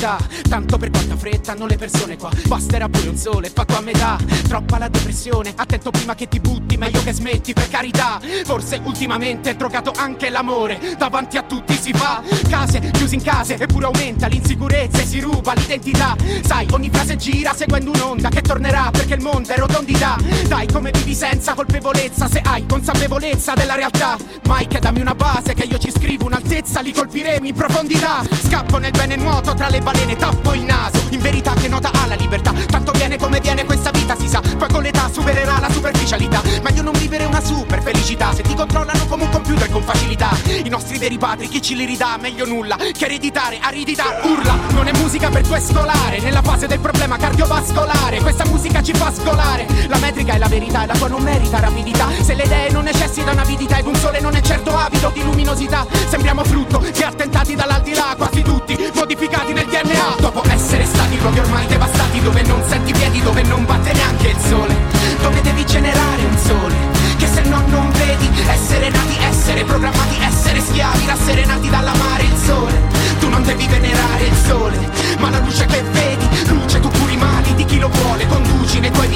città 0.00 0.18
Tanto 0.48 0.78
per 0.78 0.90
quanta 0.90 1.16
fretta 1.16 1.52
hanno 1.52 1.66
le 1.66 1.76
persone 1.76 2.16
qua. 2.16 2.30
Basterà 2.46 2.88
pure 2.88 3.08
un 3.08 3.16
sole 3.16 3.50
fatto 3.50 3.76
a 3.76 3.80
metà. 3.80 4.18
Troppa 4.48 4.78
la 4.78 4.88
depressione, 4.88 5.52
attento 5.54 5.90
prima 5.90 6.14
che 6.14 6.26
ti 6.26 6.40
butti 6.40 6.76
Meglio 6.76 7.02
che 7.02 7.12
smetti 7.12 7.52
per 7.52 7.68
carità. 7.68 8.20
Forse 8.44 8.80
ultimamente 8.82 9.50
è 9.50 9.54
drogato 9.54 9.92
anche 9.94 10.30
l'amore 10.30 10.96
Davanti 10.96 11.36
a 11.36 11.42
tutti 11.42 11.74
si 11.80 11.92
fa? 11.92 12.22
Case 12.48 12.90
chiuse 12.92 13.14
in 13.14 13.22
case 13.22 13.54
eppure 13.54 13.86
aumenta 13.86 14.26
l'insicurezza 14.26 15.00
e 15.00 15.06
si 15.06 15.20
ruba 15.20 15.54
l'identità. 15.54 16.14
Sai 16.44 16.66
ogni 16.72 16.90
frase 16.90 17.16
gira 17.16 17.54
seguendo 17.54 17.90
un'onda 17.90 18.28
che 18.28 18.42
tornerà 18.42 18.90
Perché 18.90 19.14
il 19.14 19.22
mondo 19.22 19.52
è 19.52 19.56
rotondità 19.56 20.16
Dai 20.46 20.66
come 20.66 20.90
vivi 20.90 21.14
senza 21.14 21.54
colpevolezza 21.54 22.28
Se 22.28 22.40
hai 22.44 22.66
consapevolezza 22.66 23.54
della 23.54 23.74
realtà. 23.74 24.16
Mike 24.46 24.78
dammi 24.78 25.00
una 25.00 25.14
base 25.14 25.54
che 25.54 25.64
io 25.64 25.78
ci 25.78 25.90
scrivo 25.90 26.26
un'altezza 26.26 26.80
Li 26.80 26.92
colpiremo 26.92 27.46
in 27.46 27.54
profondità. 27.54 28.22
Scappo 28.46 28.78
nel 28.78 28.90
bene 28.90 29.16
nuoto 29.16 29.54
tra 29.54 29.68
le 29.68 29.80
balene 29.80 30.16
Tappo 30.16 30.52
il 30.54 30.62
naso. 30.62 30.98
In 31.10 31.20
verità 31.20 31.54
che 31.54 31.68
nota 31.68 31.90
ha 31.92 32.06
la 32.06 32.14
libertà 32.14 32.52
Tanto 32.52 32.92
viene 32.92 33.16
come 33.16 33.40
viene 33.40 33.64
questa 33.64 33.90
vita 33.90 34.16
si 34.16 34.28
sa. 34.28 34.40
Poi 34.40 34.68
con 34.68 34.82
l'età 34.82 35.10
supererà 35.10 35.58
la 35.58 35.70
superficialità. 35.70 36.42
Meglio 36.62 36.82
non 36.82 36.92
vivere 36.98 37.24
una 37.24 37.42
super 37.42 37.82
felicità 37.82 38.32
Se 38.34 38.42
ti 38.42 38.54
controllano 38.54 39.06
come 39.06 39.24
un 39.24 39.30
computer 39.30 39.70
con 39.70 39.82
facilità. 39.82 40.30
I 40.64 40.68
nostri 40.68 40.98
veri 40.98 41.18
padri 41.18 41.48
chi 41.48 41.62
ce 41.62 41.74
li 41.80 41.86
ridà 41.86 42.18
Meglio 42.20 42.44
nulla 42.44 42.76
che 42.76 43.04
ereditare 43.06 43.58
aridità 43.60 44.20
Urla. 44.22 44.54
Non 44.72 44.86
è 44.86 44.92
musica 44.98 45.30
per 45.30 45.46
tuo 45.46 45.58
scolare 45.58 46.20
Nella 46.20 46.42
fase 46.42 46.66
del 46.66 46.78
problema 46.78 47.16
cardiovascolare. 47.16 48.20
Questa 48.20 48.44
musica 48.46 48.82
ci 48.82 48.92
fa 48.92 49.10
scolare. 49.12 49.66
La 49.88 49.98
metrica 49.98 50.34
è 50.34 50.38
la 50.38 50.48
verità 50.48 50.82
e 50.82 50.86
la 50.86 50.94
tua 50.94 51.08
non 51.08 51.22
merita 51.22 51.58
rapidità. 51.58 52.08
Se 52.20 52.34
le 52.34 52.44
idee 52.44 52.70
non 52.70 52.84
necessitano 52.84 53.40
avidità 53.40 53.78
Ed 53.78 53.86
un 53.86 53.94
sole 53.94 54.20
non 54.20 54.34
è 54.34 54.40
certo 54.42 54.76
avido 54.76 55.10
di 55.14 55.22
luminosità 55.22 55.86
Sembriamo 56.08 56.44
frutto 56.44 56.78
di 56.78 57.02
attentati 57.02 57.54
dall'aldilà 57.54 58.14
Quasi 58.16 58.42
tutti 58.42 58.76
modificati 58.94 59.52
nel 59.52 59.66
DNA 59.66 60.16
Dopo 60.18 60.42
essere 60.48 60.84
stati 60.84 61.16
proprio 61.16 61.42
ormai 61.42 61.66
devastati 61.66 62.20
Dove 62.20 62.42
non 62.42 62.62
senti 62.68 62.92
piedi, 62.92 63.22
dove 63.22 63.42
non 63.42 63.64
batte 63.64 63.92
neanche 63.92 64.28
il 64.28 64.38
sole 64.38 64.76
Dove 65.22 65.40
devi 65.40 65.64
generare 65.64 66.24
un 66.24 66.36
sole 66.36 66.99
Che 67.20 67.26
se 67.26 67.42
no 67.42 67.62
non 67.66 67.90
vedi 67.92 68.30
Essere 68.48 68.88
nati, 68.88 69.14
essere 69.28 69.62
programmati, 69.64 70.16
essere 70.22 70.58
schiavi 70.58 71.04
Rasserenati 71.04 71.68
dall'amare 71.68 72.22
il 72.22 72.34
sole. 72.34 72.80
Tu 73.18 73.28
non 73.28 73.42
devi 73.42 73.66
venerare 73.66 74.24
il 74.24 74.34
sole 74.34 74.78
Ma 75.18 75.28
la 75.28 75.38
luce 75.40 75.66
che 75.66 75.82
vedi 75.82 76.26
Luce 76.46 76.80
tu 76.80 76.88
curi 76.88 77.18
mali 77.18 77.54
di 77.56 77.66
chi 77.66 77.78
lo 77.78 77.88
vuole 77.88 78.26
Conduci 78.26 78.80
nei 78.80 78.90
tuoi 78.90 79.08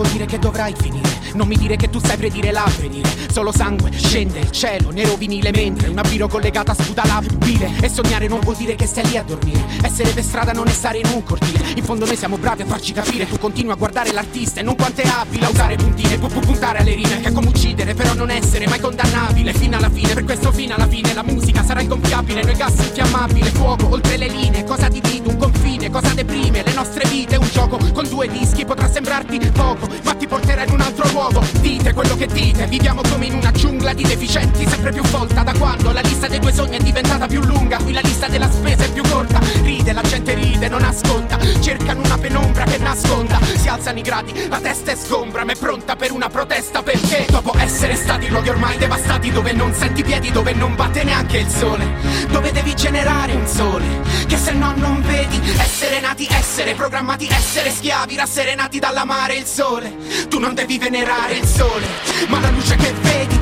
vuol 0.00 0.12
dire 0.12 0.24
che 0.24 0.38
dovrai 0.38 0.74
finire. 0.76 1.08
Non 1.34 1.46
mi 1.46 1.56
dire 1.56 1.76
che 1.76 1.90
tu 1.90 2.00
sai 2.00 2.16
predire 2.16 2.50
l'avvenire. 2.50 3.08
Solo 3.30 3.52
sangue 3.52 3.90
scende 3.92 4.38
il 4.38 4.50
cielo, 4.50 4.90
nero 4.90 5.14
vinile 5.16 5.50
mentre 5.52 5.88
una 5.88 6.00
biro 6.00 6.26
collegata 6.26 6.72
sputa 6.72 7.04
la 7.04 7.22
bile. 7.36 7.70
E 7.82 7.88
sognare 7.90 8.26
non 8.26 8.40
vuol 8.40 8.56
dire 8.56 8.74
che 8.74 8.86
stai 8.86 9.06
lì 9.06 9.18
a 9.18 9.22
dormire. 9.22 9.62
Essere 9.82 10.10
per 10.12 10.24
strada 10.24 10.52
non 10.52 10.66
è 10.68 10.70
stare 10.70 10.98
in 10.98 11.06
un 11.12 11.22
cortile. 11.22 11.72
In 11.76 11.84
fondo 11.84 12.06
noi 12.06 12.16
siamo 12.16 12.38
bravi 12.38 12.62
a 12.62 12.66
farci 12.66 12.92
capire. 12.92 13.28
Tu 13.28 13.38
continui 13.38 13.72
a 13.72 13.74
guardare 13.74 14.10
l'artista 14.12 14.60
e 14.60 14.62
non 14.62 14.74
quanto 14.74 15.02
è 15.02 15.06
abile 15.06 15.44
a 15.44 15.50
usare 15.50 15.76
puntine. 15.76 16.16
Pu- 16.18 16.28
pu- 16.28 16.40
puntare 16.40 16.78
alle 16.78 16.94
rime 16.94 17.20
che 17.20 17.28
è 17.28 17.32
come 17.32 17.48
uccidere, 17.48 17.92
però 17.92 18.14
non 18.14 18.30
essere 18.30 18.66
mai 18.66 18.80
condannabile. 18.80 19.52
Fino 19.52 19.76
alla 19.76 19.90
fine, 19.90 20.14
per 20.14 20.24
questo 20.24 20.50
fino 20.50 20.74
alla 20.74 20.88
fine 20.88 21.12
la 21.12 21.22
musica 21.22 21.62
sarà 21.62 21.82
ingonfiabile. 21.82 22.42
Noi 22.42 22.54
gas 22.54 22.78
infiammabile, 22.78 23.50
fuoco 23.50 23.90
oltre 23.90 24.16
le 24.16 24.28
linee. 24.28 24.64
Cosa 24.64 24.88
divide 24.88 25.28
un 25.28 25.36
confine? 25.36 25.90
Cosa 25.90 26.14
deprime 26.14 26.62
le 27.00 27.04
nostre 27.04 27.08
vite? 27.08 27.36
Un 27.36 27.48
gioco 27.50 27.78
con 27.92 28.08
due 28.08 28.28
dischi 28.28 28.64
potrà 28.64 28.90
sembrarti 28.90 29.38
poco, 29.52 29.88
ma 30.04 30.14
ti 30.14 30.26
porterà 30.26 30.64
in 30.64 30.72
un 30.72 30.80
altro 30.80 31.08
luogo. 31.10 31.42
Dite 31.60 31.92
quello 31.92 32.16
che 32.16 32.26
dite, 32.26 32.66
viviamo 32.66 33.00
come 33.08 33.26
in 33.26 33.34
una 33.34 33.50
giungla 33.50 33.92
di 33.92 34.02
deficienti, 34.02 34.66
sempre 34.68 34.92
più 34.92 35.02
folta 35.04 35.42
da 35.42 35.52
quando 35.58 35.92
la 35.92 36.00
lista 36.00 36.28
dei 36.28 36.40
tuoi 36.40 36.52
sogni 36.52 36.76
è 36.76 36.82
diventata 36.82 37.26
più 37.26 37.42
lunga. 37.42 37.78
Qui 37.78 37.92
la 37.92 38.00
lista 38.00 38.28
della 38.28 38.50
spesa 38.50 38.84
è 38.84 38.90
più 38.90 39.02
corta. 39.08 39.40
Ride, 39.62 39.92
la 39.92 40.02
gente 40.02 40.29
ride, 40.60 40.68
non 40.68 40.84
ascolta. 40.84 41.38
Cercano 41.60 42.02
una 42.02 42.18
penombra 42.18 42.64
che 42.64 42.78
nasconda. 42.78 43.38
Si 43.56 43.68
alzano 43.68 43.98
i 43.98 44.02
gradi, 44.02 44.48
la 44.48 44.60
testa 44.60 44.92
è 44.92 44.94
sgombra, 44.94 45.44
ma 45.44 45.52
è 45.52 45.56
pronta 45.56 45.96
per 45.96 46.12
una 46.12 46.28
protesta 46.28 46.82
perché 46.82 47.26
dopo 47.30 47.56
essere 47.56 47.96
stati 47.96 48.28
luoghi 48.28 48.50
ormai 48.50 48.76
devastati 48.76 49.30
dove 49.30 49.52
non 49.52 49.72
senti 49.72 50.02
piedi, 50.02 50.30
dove 50.30 50.52
non 50.52 50.74
batte 50.74 51.02
neanche 51.02 51.38
il 51.38 51.48
sole, 51.48 51.86
dove 52.28 52.52
devi 52.52 52.74
generare 52.74 53.32
un 53.32 53.46
sole 53.46 54.20
che 54.26 54.36
se 54.36 54.52
no 54.52 54.72
non 54.76 55.02
vedi. 55.02 55.40
Essere 55.58 56.00
nati, 56.00 56.26
essere 56.30 56.74
programmati, 56.74 57.26
essere 57.28 57.70
schiavi, 57.70 58.16
rasserenati 58.16 58.78
dall'amare 58.78 59.34
il 59.34 59.46
sole. 59.46 59.96
Tu 60.28 60.38
non 60.38 60.54
devi 60.54 60.78
venerare 60.78 61.34
il 61.34 61.46
sole, 61.46 61.86
ma 62.28 62.40
la 62.40 62.50
luce 62.50 62.76
che 62.76 62.92
vedi, 63.00 63.38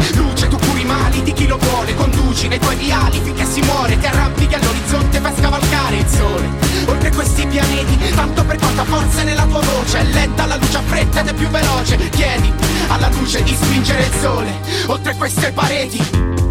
luce 0.88 0.88
tu 0.88 0.88
curi 0.88 0.88
i 0.88 0.92
mali 0.92 1.22
di 1.22 1.32
chi 1.32 1.46
lo 1.46 1.58
vuole, 1.58 1.94
conduci 1.94 2.48
nei 2.48 2.58
tuoi 2.58 2.76
viali 2.76 3.20
finché 3.22 3.44
si 3.44 3.60
muore, 3.62 3.98
ti 3.98 4.06
arrampichi 4.06 4.54
all'orizzonte, 4.54 5.20
fai 5.20 5.32
scavalcare 5.36 5.96
il 5.96 6.06
sole. 6.06 6.48
Oltre 6.86 7.10
questi 7.10 7.46
pianeti, 7.46 8.14
tanto 8.14 8.44
per 8.44 8.56
quanta 8.56 8.84
forza 8.84 9.20
è 9.20 9.24
nella 9.24 9.46
tua 9.46 9.60
voce, 9.60 9.98
è 9.98 10.04
lenta 10.04 10.46
la 10.46 10.56
luce 10.56 10.76
a 10.76 10.82
fretta 10.82 11.20
ed 11.20 11.28
è 11.28 11.34
più 11.34 11.48
veloce. 11.48 11.96
Chiedi 12.10 12.52
alla 12.88 13.08
luce 13.08 13.42
di 13.42 13.54
spingere 13.54 14.04
il 14.04 14.14
sole, 14.20 14.60
oltre 14.86 15.14
queste 15.16 15.52
pareti. 15.52 16.47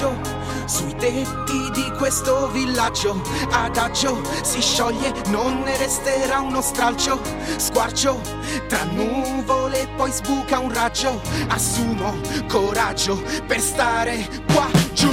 Ghiaccio 0.00 0.16
sui 0.64 0.94
tetti 0.96 1.70
di 1.72 1.92
questo 1.98 2.48
villaggio 2.48 3.20
adagio 3.50 4.22
si 4.40 4.62
scioglie 4.62 5.12
non 5.26 5.60
ne 5.60 5.76
resterà 5.76 6.40
uno 6.40 6.62
stralcio 6.62 7.20
squarcio 7.58 8.18
tra 8.66 8.84
nuvole 8.84 9.88
poi 9.96 10.10
sbuca 10.10 10.58
un 10.58 10.72
raggio 10.72 11.20
assumo 11.48 12.14
coraggio 12.48 13.22
per 13.46 13.60
stare 13.60 14.26
qua 14.54 14.70
giù 14.94 15.10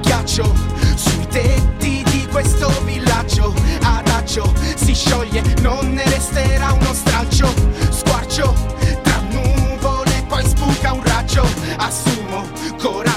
ghiaccio 0.00 0.50
sui 0.94 1.26
tetti 1.28 2.02
di 2.10 2.26
questo 2.30 2.70
villaggio 2.84 3.52
adagio 3.82 4.50
si 4.76 4.94
scioglie 4.94 5.42
non 5.60 5.92
ne 5.92 6.04
resterà 6.04 6.72
uno 6.72 6.94
stralcio 6.94 7.52
squarcio 7.90 8.54
tra 9.02 9.20
nuvole 9.28 10.24
poi 10.26 10.46
sbuca 10.46 10.94
un 10.94 11.02
raggio 11.02 11.46
assumo 11.76 12.48
coraggio 12.78 13.11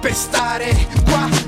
per 0.00 0.14
stare 0.14 0.86
qua 1.04 1.47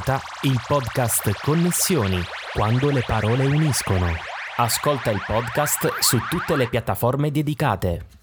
Vota 0.00 0.18
il 0.42 0.58
podcast 0.66 1.30
Connessioni, 1.42 2.22
quando 2.54 2.88
le 2.88 3.02
parole 3.06 3.44
uniscono. 3.44 4.06
Ascolta 4.56 5.10
il 5.10 5.22
podcast 5.26 5.98
su 5.98 6.16
tutte 6.30 6.56
le 6.56 6.68
piattaforme 6.68 7.30
dedicate. 7.30 8.19